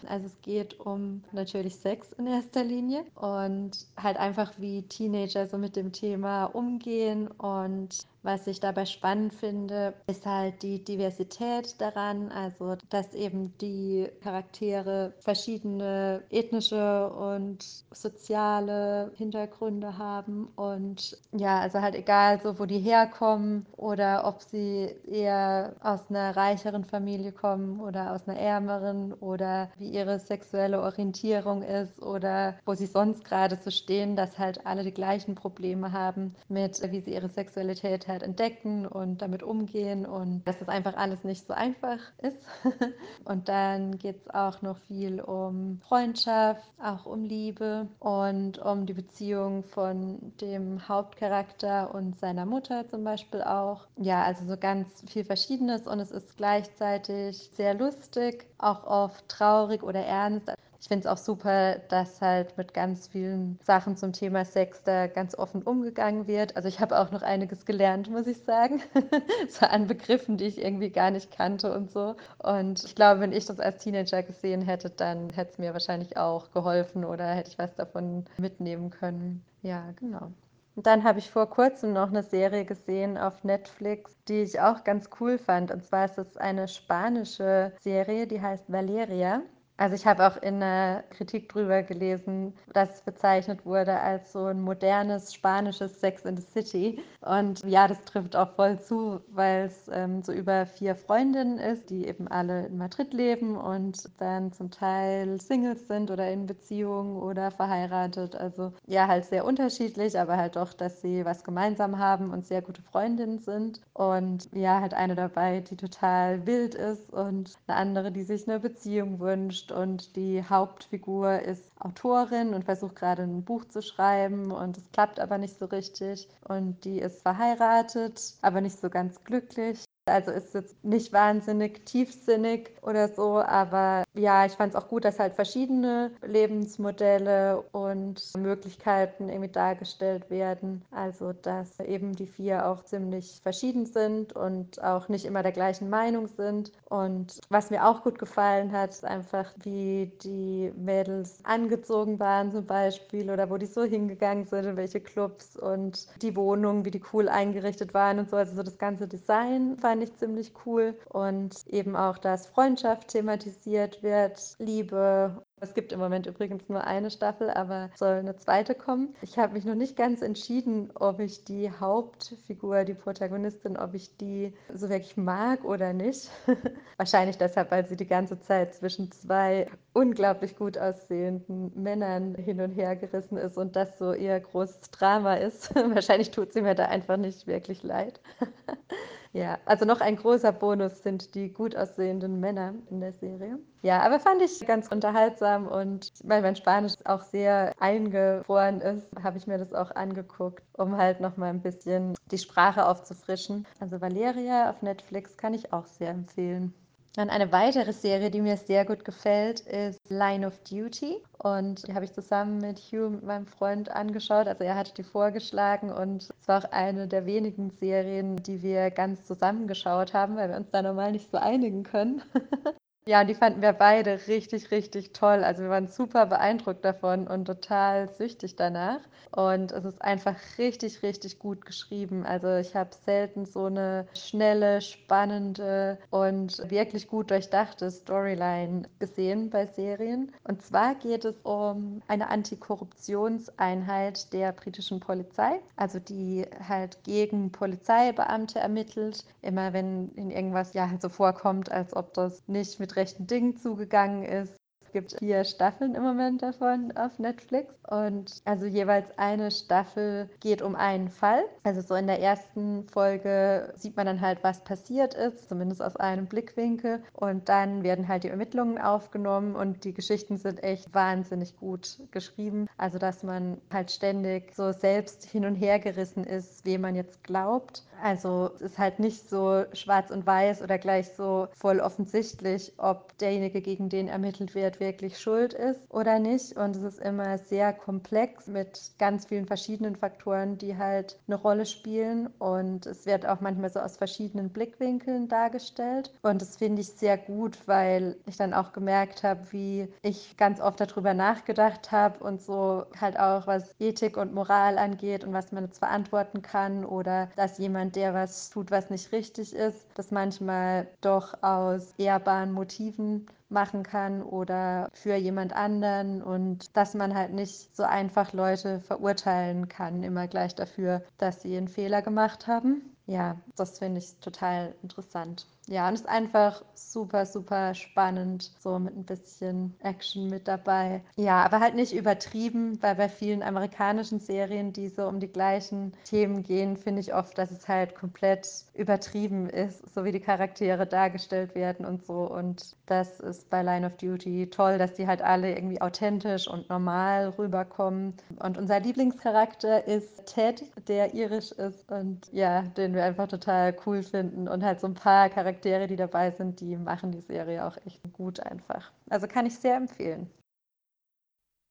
Also 0.07 0.27
es 0.27 0.41
geht 0.43 0.79
um 0.81 1.23
natürlich 1.33 1.77
Sex 1.77 2.13
in 2.13 2.27
erster 2.27 2.65
Linie 2.65 3.05
und 3.15 3.87
halt 3.97 4.17
einfach, 4.17 4.53
wie 4.59 4.83
Teenager 4.83 5.47
so 5.47 5.59
mit 5.59 5.77
dem 5.77 5.93
Thema 5.93 6.45
umgehen 6.47 7.29
und 7.29 8.07
was 8.23 8.47
ich 8.47 8.61
dabei 8.61 8.87
spannend 8.87 9.35
finde, 9.35 9.95
ist 10.07 10.27
halt 10.27 10.63
die 10.63 10.85
Diversität 10.85 11.81
daran, 11.81 12.31
also 12.31 12.77
dass 12.89 13.15
eben 13.15 13.57
die 13.59 14.09
Charaktere 14.23 15.13
verschiedene 15.19 16.23
ethnische 16.31 17.11
und 17.11 17.65
soziale 17.91 19.13
Hintergründe 19.17 19.99
haben 19.99 20.49
und 20.57 21.19
ja, 21.33 21.61
also 21.61 21.81
halt 21.81 21.95
egal 21.95 22.41
so, 22.41 22.59
wo 22.59 22.67
die 22.67 22.79
herkommen 22.79 23.67
oder 23.77 24.27
ob 24.27 24.43
sie 24.43 24.95
eher 25.07 25.75
aus 25.81 26.09
einer 26.09 26.37
reicheren 26.37 26.85
Familie 26.85 27.33
kommen 27.33 27.81
oder 27.81 28.13
aus 28.13 28.29
einer 28.29 28.39
ärmeren 28.39 29.13
oder 29.15 29.71
wie 29.79 29.89
ihre 29.91 30.19
sexuelle 30.19 30.81
Orientierung 30.81 31.63
ist 31.63 32.01
oder 32.03 32.55
wo 32.65 32.75
sie 32.75 32.87
sonst 32.87 33.25
gerade 33.25 33.57
so 33.57 33.71
stehen, 33.71 34.17
dass 34.17 34.39
halt 34.39 34.67
alle 34.67 34.85
die 34.85 34.95
gleichen 34.95 35.35
Probleme 35.35 35.93
haben 35.93 36.35
mit, 36.49 36.81
wie 36.91 37.01
sie 37.01 37.15
ihre 37.15 37.29
Sexualität 37.29 38.07
halt 38.13 38.23
entdecken 38.23 38.87
und 38.87 39.23
damit 39.23 39.43
umgehen 39.43 40.07
und 40.07 40.47
dass 40.47 40.59
das 40.59 40.69
einfach 40.69 40.97
alles 40.97 41.25
nicht 41.25 41.47
so 41.47 41.55
einfach 41.55 41.99
ist. 42.19 42.39
und 43.25 43.49
dann 43.49 43.99
geht 43.99 44.17
es 44.17 44.31
auch 44.31 44.63
noch 44.63 44.79
viel 44.79 45.21
um 45.21 45.81
Freundschaft, 45.81 46.63
auch 46.83 47.07
um 47.07 47.25
Liebe 47.25 47.89
und 47.99 48.59
um 48.59 48.87
die 48.87 48.95
Beziehung 48.95 49.65
von 49.65 50.33
dem 50.41 50.89
Hauptcharakter 50.89 51.95
und 51.95 52.19
seiner 52.19 52.47
Mutter 52.47 52.89
zum 52.89 53.05
Beispiel 53.05 53.43
auch. 53.43 53.87
Ja, 53.97 54.23
also 54.23 54.47
so 54.47 54.57
ganz 54.57 55.05
viel 55.09 55.25
Verschiedenes 55.25 55.87
und 55.87 55.99
es 56.01 56.11
ist 56.11 56.37
gleichzeitig 56.37 57.51
sehr 57.55 57.75
lustig, 57.75 58.47
auch 58.59 58.85
oft 58.85 59.29
traurig 59.29 59.83
oder 59.83 60.01
ernst. 60.01 60.53
Ich 60.83 60.89
finde 60.89 61.07
es 61.07 61.13
auch 61.13 61.17
super, 61.17 61.77
dass 61.91 62.21
halt 62.21 62.59
mit 62.59 62.75
ganz 62.75 63.07
vielen 63.07 63.57
Sachen 63.63 63.97
zum 63.97 64.13
Thema 64.13 64.45
Sex 64.45 64.83
da 64.83 65.07
ganz 65.07 65.39
offen 65.39 65.63
umgegangen 65.63 66.27
wird. 66.27 66.57
Also 66.57 66.69
ich 66.69 66.81
habe 66.81 66.99
auch 66.99 67.13
noch 67.13 67.23
einiges 67.23 67.65
gelernt, 67.65 68.11
muss 68.11 68.27
ich 68.27 68.39
sagen. 68.39 68.83
so 69.49 69.65
an 69.65 69.87
Begriffen, 69.87 70.39
die 70.39 70.47
ich 70.47 70.61
irgendwie 70.61 70.91
gar 70.91 71.13
nicht 71.13 71.31
kannte 71.31 71.73
und 71.73 71.93
so. 71.93 72.17
Und 72.39 72.83
ich 72.83 72.97
glaube, 72.97 73.21
wenn 73.21 73.31
ich 73.31 73.47
das 73.47 73.61
als 73.61 73.79
Teenager 73.79 74.25
gesehen 74.25 74.61
hätte, 74.63 74.91
dann 74.91 75.31
hätte 75.31 75.53
es 75.53 75.59
mir 75.59 75.73
wahrscheinlich 75.73 76.17
auch 76.17 76.51
geholfen 76.51 77.05
oder 77.05 77.29
hätte 77.29 77.51
ich 77.51 77.59
was 77.61 77.77
davon 77.77 78.25
mitnehmen 78.37 78.91
können. 78.91 79.45
Ja, 79.63 79.93
genau. 79.95 80.33
Und 80.75 80.89
dann 80.89 81.05
habe 81.05 81.21
ich 81.21 81.31
vor 81.31 81.49
kurzem 81.49 81.93
noch 81.93 82.09
eine 82.09 82.25
Serie 82.25 82.65
gesehen 82.65 83.17
auf 83.17 83.45
Netflix, 83.45 84.17
die 84.27 84.43
ich 84.43 84.61
auch 84.61 84.83
ganz 84.83 85.11
cool 85.21 85.39
fand. 85.39 85.71
Und 85.71 85.85
zwar 85.85 86.07
ist 86.07 86.19
es 86.19 86.37
eine 86.37 86.67
spanische 86.67 87.73
Serie, 87.79 88.27
die 88.27 88.41
heißt 88.41 88.73
Valeria. 88.73 89.43
Also 89.79 89.97
ich 89.97 90.07
habe 90.07 90.27
auch 90.27 90.37
in 90.37 90.61
der 90.61 91.03
Kritik 91.11 91.49
drüber 91.49 91.83
gelesen, 91.83 92.53
dass 92.73 92.91
es 92.97 93.01
bezeichnet 93.01 93.65
wurde 93.65 93.99
als 93.99 94.33
so 94.33 94.45
ein 94.45 94.61
modernes 94.61 95.33
spanisches 95.33 95.99
Sex 95.99 96.25
in 96.25 96.37
the 96.37 96.43
City. 96.43 97.01
Und 97.21 97.65
ja, 97.65 97.89
das 97.89 98.05
trifft 98.05 98.37
auch 98.37 98.55
voll 98.55 98.79
zu, 98.81 99.21
weil 99.29 99.65
es 99.65 99.89
ähm, 99.91 100.23
so 100.23 100.33
über 100.33 100.67
vier 100.67 100.95
Freundinnen 100.95 101.59
ist, 101.59 101.89
die 101.91 102.07
eben 102.07 102.29
alle 102.29 102.67
in 102.67 102.77
Madrid 102.77 103.15
leben 103.15 103.57
und 103.57 104.11
dann 104.21 104.53
zum 104.53 104.71
Teil 104.71 105.41
Singles 105.41 105.89
sind 105.89 106.11
oder 106.11 106.31
in 106.31 106.47
Beziehung 106.47 107.17
oder 107.17 107.51
verheiratet. 107.51 108.37
Also 108.37 108.73
ja, 108.87 109.09
halt 109.09 109.25
sehr 109.25 109.45
unterschiedlich, 109.45 110.19
aber 110.19 110.37
halt 110.37 110.57
doch, 110.57 110.75
dass 110.75 111.01
sie 111.01 111.25
was 111.25 111.45
gemeinsam 111.45 111.99
haben 111.99 112.31
und 112.31 112.47
sehr 112.47 112.63
gute 112.63 112.83
Freundinnen 112.83 113.39
sind. 113.39 113.81
Und 113.95 114.49
ja, 114.53 114.81
halt 114.81 114.95
eine 114.95 115.15
dabei, 115.15 115.61
die 115.61 115.77
total 115.77 116.47
wild 116.47 116.75
ist 116.75 117.11
und 117.13 117.55
eine 117.67 117.77
andere, 117.79 118.13
die 118.13 118.23
sich 118.23 118.47
eine 118.47 118.61
Beziehung 118.61 119.19
wünscht 119.19 119.62
und 119.71 120.17
die 120.17 120.43
Hauptfigur 120.43 121.41
ist 121.41 121.71
Autorin 121.79 122.55
und 122.55 122.65
versucht 122.65 122.97
gerade 122.97 123.23
ein 123.23 123.45
Buch 123.45 123.65
zu 123.67 123.83
schreiben 123.83 124.51
und 124.51 124.79
es 124.79 124.91
klappt 124.93 125.21
aber 125.21 125.39
nicht 125.39 125.59
so 125.59 125.67
richtig. 125.67 126.29
Und 126.49 126.85
die 126.85 126.99
ist 126.99 127.23
verheiratet, 127.23 128.35
aber 128.43 128.61
nicht 128.61 128.81
so 128.81 128.91
ganz 128.91 129.23
glücklich. 129.23 129.85
Also 130.07 130.33
ist 130.33 130.55
jetzt 130.55 130.83
nicht 130.85 131.13
wahnsinnig 131.13 131.87
tiefsinnig 131.87 132.71
oder 132.83 133.09
so, 133.09 133.41
aber 133.41 134.03
ja, 134.15 134.45
ich 134.45 134.53
fand 134.53 134.75
es 134.75 134.77
auch 134.77 134.89
gut, 134.89 135.05
dass 135.07 135.19
halt 135.19 135.35
verschiedene 135.35 136.11
Lebensmodelle 136.23 137.63
und 137.73 138.33
Möglichkeiten 138.37 139.31
irgendwie 139.31 139.51
dargestellt 139.51 140.29
werden. 140.29 140.85
Also 140.91 141.33
dass 141.33 141.81
eben 141.81 142.15
die 142.15 142.27
vier 142.27 142.67
auch 142.67 142.85
ziemlich 142.85 143.41
verschieden 143.43 143.87
sind 143.87 144.35
und 144.35 144.83
auch 144.83 145.09
nicht 145.09 145.25
immer 145.25 145.43
der 145.43 145.53
gleichen 145.53 145.89
Meinung 145.89 146.29
sind. 146.29 146.73
Und 146.91 147.41
was 147.49 147.71
mir 147.71 147.87
auch 147.87 148.03
gut 148.03 148.19
gefallen 148.19 148.73
hat, 148.73 148.91
ist 148.91 149.05
einfach, 149.05 149.51
wie 149.63 150.13
die 150.23 150.73
Mädels 150.77 151.39
angezogen 151.45 152.21
waren 152.21 152.53
zum 152.53 152.67
Beispiel 152.67 153.31
oder 153.31 153.49
wo 153.49 153.57
die 153.57 153.67
so 153.67 153.83
hingegangen 153.83 154.45
sind, 154.45 154.67
in 154.67 154.77
welche 154.77 155.01
Clubs 155.01 155.57
und 155.57 156.07
die 156.21 156.37
Wohnungen, 156.37 156.85
wie 156.85 156.91
die 156.91 157.03
cool 157.15 157.31
eingerichtet 157.31 157.95
waren 157.95 158.19
und 158.19 158.29
so. 158.29 158.37
Also 158.37 158.57
so 158.57 158.63
das 158.63 158.77
ganze 158.77 159.09
Design 159.09 159.79
fand 159.79 160.03
ich 160.03 160.15
ziemlich 160.17 160.53
cool. 160.67 160.95
Und 161.09 161.67
eben 161.67 161.97
auch, 161.97 162.19
dass 162.19 162.47
Freundschaft 162.47 163.09
thematisiert 163.09 164.02
wird, 164.03 164.57
Liebe 164.59 165.43
es 165.63 165.75
gibt 165.75 165.93
im 165.93 166.01
Moment 166.01 166.27
übrigens 166.27 166.69
nur 166.69 166.83
eine 166.83 167.09
Staffel, 167.09 167.49
aber 167.49 167.91
soll 167.95 168.15
eine 168.15 168.35
zweite 168.35 168.75
kommen. 168.75 169.15
Ich 169.23 169.39
habe 169.39 169.53
mich 169.53 169.65
noch 169.65 169.77
nicht 169.77 169.97
ganz 169.97 170.21
entschieden, 170.21 170.91
ob 170.97 171.21
ich 171.21 171.45
die 171.45 171.71
Hauptfigur, 171.71 172.83
die 172.83 172.95
Protagonistin, 172.95 173.77
ob 173.77 173.95
ich 173.95 174.17
die 174.17 174.55
so 174.75 174.89
wirklich 174.89 175.17
mag 175.17 175.65
oder 175.65 175.93
nicht. 175.93 176.31
Wahrscheinlich 176.97 177.39
deshalb, 177.39 177.71
weil 177.71 177.87
sie 177.87 177.95
die 177.95 178.09
ganze 178.09 178.41
Zeit 178.41 178.75
zwischen 178.75 179.13
zwei 179.13 179.69
unglaublich 179.93 180.57
gut 180.57 180.77
aussehenden 180.77 181.71
Männern 181.81 182.35
hin 182.35 182.61
und 182.61 182.73
her 182.73 182.97
gerissen 182.97 183.37
ist 183.37 183.57
und 183.57 183.77
das 183.77 183.99
so 183.99 184.15
ihr 184.15 184.41
großes 184.41 184.91
Drama 184.91 185.35
ist. 185.35 185.73
Wahrscheinlich 185.77 186.33
tut 186.33 186.53
sie 186.53 186.63
mir 186.63 186.75
da 186.75 186.87
einfach 186.87 187.19
nicht 187.19 187.47
wirklich 187.47 187.85
leid. 187.85 188.21
Ja, 189.33 189.59
also 189.65 189.87
noch 189.87 190.03
ein 190.03 190.17
großer 190.17 190.53
Bonus 190.53 191.03
sind 191.03 191.35
die 191.35 191.51
gut 191.51 191.75
aussehenden 191.75 192.39
Männer 192.39 192.75
in 192.91 193.01
der 193.01 193.13
Serie. 193.15 193.59
Ja, 193.81 194.03
aber 194.03 194.21
fand 194.21 194.43
ich 194.43 194.61
ganz 194.67 194.89
unterhaltsam 194.89 195.67
und 195.67 196.11
weil 196.23 196.43
mein 196.43 196.55
Spanisch 196.55 196.93
auch 197.05 197.23
sehr 197.23 197.73
eingefroren 197.81 198.83
ist, 198.83 199.07
habe 199.23 199.39
ich 199.39 199.47
mir 199.47 199.57
das 199.57 199.73
auch 199.73 199.91
angeguckt, 199.93 200.63
um 200.75 200.99
halt 200.99 201.21
noch 201.21 201.39
mal 201.39 201.49
ein 201.49 201.63
bisschen 201.63 202.15
die 202.31 202.39
Sprache 202.39 202.87
aufzufrischen. 202.87 203.67
Also 203.81 204.01
Valeria 204.03 204.69
auf 204.69 204.83
Netflix 204.83 205.37
kann 205.39 205.55
ich 205.55 205.73
auch 205.73 205.87
sehr 205.87 206.11
empfehlen. 206.11 206.75
Dann 207.15 207.29
eine 207.29 207.53
weitere 207.53 207.93
Serie, 207.93 208.31
die 208.31 208.41
mir 208.41 208.57
sehr 208.57 208.87
gut 208.87 209.05
gefällt, 209.05 209.61
ist 209.61 210.09
Line 210.09 210.47
of 210.47 210.59
Duty. 210.61 211.23
Und 211.39 211.87
die 211.87 211.95
habe 211.95 212.07
ich 212.07 212.13
zusammen 212.13 212.59
mit 212.59 212.79
Hugh, 212.79 213.21
meinem 213.23 213.47
Freund, 213.47 213.91
angeschaut. 213.91 214.49
Also 214.49 214.65
er 214.65 214.77
hatte 214.77 214.95
die 214.95 215.03
vorgeschlagen 215.03 215.91
und 215.91 216.23
es 216.23 216.49
war 216.49 216.65
auch 216.65 216.73
eine 216.73 217.09
der 217.09 217.27
wenigen 217.27 217.71
Serien, 217.71 218.37
die 218.37 218.63
wir 218.63 218.91
ganz 218.91 219.27
zusammengeschaut 219.27 220.15
haben, 220.15 220.37
weil 220.37 220.49
wir 220.49 220.57
uns 220.57 220.71
da 220.71 220.81
normal 220.81 221.13
nicht 221.13 221.31
so 221.31 221.37
einigen 221.37 221.83
können. 221.83 222.23
Ja, 223.05 223.25
die 223.25 223.35
fanden 223.35 223.63
wir 223.63 223.73
beide 223.73 224.29
richtig, 224.29 224.71
richtig 224.71 225.13
toll. 225.13 225.43
Also 225.43 225.65
wir 225.65 225.71
waren 225.71 225.89
super 225.89 226.27
beeindruckt 226.27 226.85
davon 226.85 227.27
und 227.27 227.47
total 227.47 228.09
süchtig 228.09 228.55
danach. 228.55 229.01
Und 229.35 229.73
es 229.73 229.85
ist 229.85 230.01
einfach 230.03 230.37
richtig, 230.59 231.03
richtig 231.03 231.41
gut 231.41 231.65
geschrieben. 231.65 232.25
Also 232.25 232.55
ich 232.59 232.77
habe 232.77 232.91
selten 233.05 233.45
so 233.45 233.65
eine 233.65 234.07
schnelle, 234.15 234.81
spannende 234.83 235.99
und 236.11 236.71
wirklich 236.71 237.09
gut 237.09 237.33
durchdachte 237.33 237.91
Storyline 237.91 238.83
gesehen 239.01 239.51
bei 239.51 239.67
Serien. 239.67 240.31
Und 240.45 240.63
zwar 240.63 240.95
geht 240.95 241.25
es 241.25 241.35
um 241.43 242.03
eine 242.07 242.29
Antikorruptionseinheit 242.29 244.33
der 244.33 244.53
britischen 244.53 245.01
Polizei, 245.01 245.59
also 245.75 245.99
die 245.99 246.47
halt 246.69 247.03
gegen 247.03 247.51
Polizeibeamte 247.51 248.61
ermittelt. 248.61 249.25
Immer 249.41 249.73
wenn 249.73 250.11
in 250.15 250.31
irgendwas 250.31 250.73
ja 250.75 250.89
halt 250.89 251.03
so 251.03 251.09
vorkommt, 251.09 251.73
als 251.73 251.97
ob 251.97 252.15
das 252.15 252.41
nicht 252.47 252.79
mit 252.79 252.92
rechten 252.97 253.27
Dingen 253.27 253.57
zugegangen 253.57 254.25
ist. 254.25 254.57
Es 254.85 254.93
gibt 254.93 255.19
vier 255.21 255.45
Staffeln 255.45 255.95
im 255.95 256.03
Moment 256.03 256.43
davon 256.43 256.93
auf 256.99 257.19
Netflix 257.19 257.73
und 257.89 258.43
also 258.45 258.67
jeweils 258.67 259.07
eine 259.17 259.51
Staffel 259.51 260.29
geht 260.41 260.61
um 260.61 260.77
einen 260.77 261.09
Fall. 261.09 261.45
Also 261.63 261.81
so 261.81 261.95
in 261.95 262.07
der 262.07 262.21
ersten 262.21 262.87
Folge 262.89 263.73
sieht 263.75 263.97
man 263.97 264.05
dann 264.05 264.21
halt, 264.21 264.45
was 264.45 264.65
passiert 264.65 265.15
ist, 265.15 265.49
zumindest 265.49 265.83
aus 265.83 265.97
einem 265.97 266.27
Blickwinkel 266.27 267.03
und 267.15 267.49
dann 267.49 267.83
werden 267.85 268.07
halt 268.07 268.25
die 268.25 268.29
Ermittlungen 268.29 268.77
aufgenommen 268.77 269.57
und 269.57 269.85
die 269.85 269.95
Geschichten 269.95 270.37
sind 270.37 270.63
echt 270.63 270.93
wahnsinnig 270.93 271.57
gut 271.57 272.03
geschrieben. 272.11 272.67
Also 272.77 272.99
dass 272.99 273.23
man 273.23 273.63
halt 273.73 273.91
ständig 273.91 274.55
so 274.55 274.73
selbst 274.73 275.25
hin 275.25 275.47
und 275.47 275.55
her 275.55 275.79
gerissen 275.79 276.25
ist, 276.25 276.67
wem 276.67 276.83
man 276.83 276.97
jetzt 276.97 277.25
glaubt 277.25 277.85
also 278.03 278.51
es 278.57 278.63
ist 278.63 278.79
halt 278.79 278.99
nicht 278.99 279.31
so 279.31 279.65
schwarz 279.73 280.11
und 280.11 280.27
weiß 280.27 280.61
oder 280.63 280.77
gleich 280.79 281.09
so 281.17 281.47
voll 281.53 281.79
offensichtlich, 281.79 282.73
ob 282.79 283.17
derjenige, 283.19 283.61
gegen 283.61 283.89
den 283.89 284.09
ermittelt 284.09 284.55
wird, 284.55 284.81
wirklich 284.81 285.19
schuld 285.21 285.55
ist 285.55 285.81
oder 285.89 286.19
nicht. 286.19 286.57
Und 286.57 286.75
es 286.77 286.83
ist 286.83 286.99
immer 287.01 287.39
sehr 287.39 287.73
komplex 287.73 288.49
mit 288.49 288.93
ganz 288.99 289.27
vielen 289.27 289.47
verschiedenen 289.47 289.95
Faktoren, 289.95 290.59
die 290.59 290.77
halt 290.77 291.19
eine 291.29 291.37
Rolle 291.37 291.65
spielen. 291.65 292.27
Und 292.39 292.87
es 292.87 293.07
wird 293.07 293.25
auch 293.25 293.41
manchmal 293.41 293.71
so 293.71 293.79
aus 293.79 293.97
verschiedenen 293.97 294.51
Blickwinkeln 294.51 295.29
dargestellt. 295.29 296.13
Und 296.23 296.43
das 296.43 296.57
finde 296.57 296.83
ich 296.83 296.89
sehr 296.89 297.17
gut, 297.17 297.57
weil 297.67 298.17
ich 298.27 298.37
dann 298.37 298.53
auch 298.53 298.73
gemerkt 298.73 299.23
habe, 299.23 299.41
wie 299.53 299.89
ich 300.03 300.37
ganz 300.37 300.61
oft 300.61 300.81
darüber 300.81 301.15
nachgedacht 301.15 301.93
habe 301.93 302.25
und 302.25 302.43
so 302.43 302.85
halt 303.01 303.19
auch 303.19 303.47
was 303.47 303.75
Ethik 303.79 304.17
und 304.17 304.35
Moral 304.35 304.79
angeht 304.79 305.23
und 305.23 305.33
was 305.33 305.53
man 305.53 305.65
jetzt 305.65 305.79
verantworten 305.79 306.43
kann 306.43 306.85
oder 306.85 307.29
dass 307.37 307.59
jemand 307.59 307.92
der 307.93 308.15
was 308.15 308.51
tut, 308.51 308.71
was 308.71 308.91
nicht 308.91 309.13
richtig 309.13 309.55
ist, 309.55 309.87
das 309.95 310.11
manchmal 310.11 310.89
doch 311.01 311.43
aus 311.43 311.95
ehrbaren 311.99 312.53
Motiven 312.53 313.27
machen 313.49 313.83
kann 313.83 314.23
oder 314.23 314.89
für 314.93 315.15
jemand 315.15 315.55
anderen 315.55 316.23
und 316.23 316.77
dass 316.77 316.95
man 316.95 317.15
halt 317.15 317.33
nicht 317.33 317.77
so 317.77 317.83
einfach 317.83 318.33
Leute 318.33 318.81
verurteilen 318.81 319.69
kann, 319.69 320.03
immer 320.03 320.27
gleich 320.27 320.55
dafür, 320.55 321.03
dass 321.19 321.43
sie 321.43 321.57
einen 321.57 321.69
Fehler 321.69 322.03
gemacht 322.03 322.47
haben. 322.47 322.83
Ja, 323.13 323.37
das 323.57 323.79
finde 323.79 323.99
ich 323.99 324.15
total 324.21 324.75
interessant. 324.83 325.47
Ja, 325.69 325.87
und 325.87 325.95
es 325.95 326.01
ist 326.01 326.09
einfach 326.09 326.65
super, 326.75 327.25
super 327.25 327.75
spannend, 327.75 328.51
so 328.59 328.79
mit 328.79 328.97
ein 328.97 329.05
bisschen 329.05 329.77
Action 329.81 330.29
mit 330.29 330.49
dabei. 330.49 331.03
Ja, 331.17 331.45
aber 331.45 331.61
halt 331.61 331.77
nicht 331.77 331.93
übertrieben, 331.93 332.83
weil 332.83 332.97
bei 332.97 333.09
vielen 333.09 333.43
amerikanischen 333.43 334.19
Serien, 334.19 334.73
die 334.73 334.89
so 334.89 335.07
um 335.07 335.21
die 335.21 335.29
gleichen 335.29 335.93
Themen 336.05 336.43
gehen, 336.43 336.77
finde 336.77 337.01
ich 337.01 337.15
oft, 337.15 337.39
dass 337.39 337.51
es 337.53 337.69
halt 337.69 337.95
komplett 337.95 338.49
übertrieben 338.75 339.49
ist, 339.49 339.95
so 339.95 340.05
wie 340.05 340.11
die 340.11 340.21
Charaktere 340.21 340.87
dargestellt 340.87 341.55
werden 341.55 341.87
und 341.87 342.05
so. 342.05 342.29
Und 342.29 342.75
das 342.87 343.21
ist 343.21 343.49
bei 343.49 343.63
Line 343.63 343.87
of 343.87 343.97
Duty 343.99 344.51
toll, 344.51 344.79
dass 344.79 344.95
die 344.95 345.07
halt 345.07 345.23
alle 345.23 345.55
irgendwie 345.55 345.81
authentisch 345.81 346.49
und 346.49 346.69
normal 346.71 347.29
rüberkommen. 347.39 348.15
Und 348.41 348.59
unser 348.59 348.81
Lieblingscharakter 348.81 349.87
ist 349.87 350.27
Ted, 350.27 350.65
der 350.89 351.15
irisch 351.15 351.53
ist 351.53 351.91
und 351.93 352.29
ja, 352.33 352.63
den 352.63 352.95
wir 353.03 353.07
einfach 353.07 353.29
total 353.29 353.77
cool 353.85 354.03
finden 354.03 354.49
und 354.49 354.63
halt 354.63 354.81
so 354.81 354.87
ein 354.87 354.95
paar 354.95 355.29
Charaktere, 355.29 355.87
die 355.87 355.97
dabei 355.97 356.31
sind, 356.31 356.61
die 356.61 356.77
machen 356.77 357.11
die 357.11 357.21
Serie 357.21 357.67
auch 357.67 357.77
echt 357.85 358.01
gut 358.13 358.41
einfach. 358.41 358.93
Also 359.11 359.27
kann 359.27 359.47
ich 359.47 359.59
sehr 359.59 359.77
empfehlen. 359.77 360.31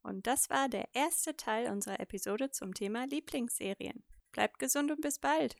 Und 0.03 0.27
das 0.27 0.49
war 0.49 0.67
der 0.67 0.85
erste 0.93 1.37
Teil 1.37 1.71
unserer 1.71 1.99
Episode 1.99 2.49
zum 2.51 2.73
Thema 2.73 3.05
Lieblingsserien. 3.05 4.03
Bleibt 4.31 4.59
gesund 4.59 4.91
und 4.91 5.01
bis 5.01 5.19
bald. 5.19 5.55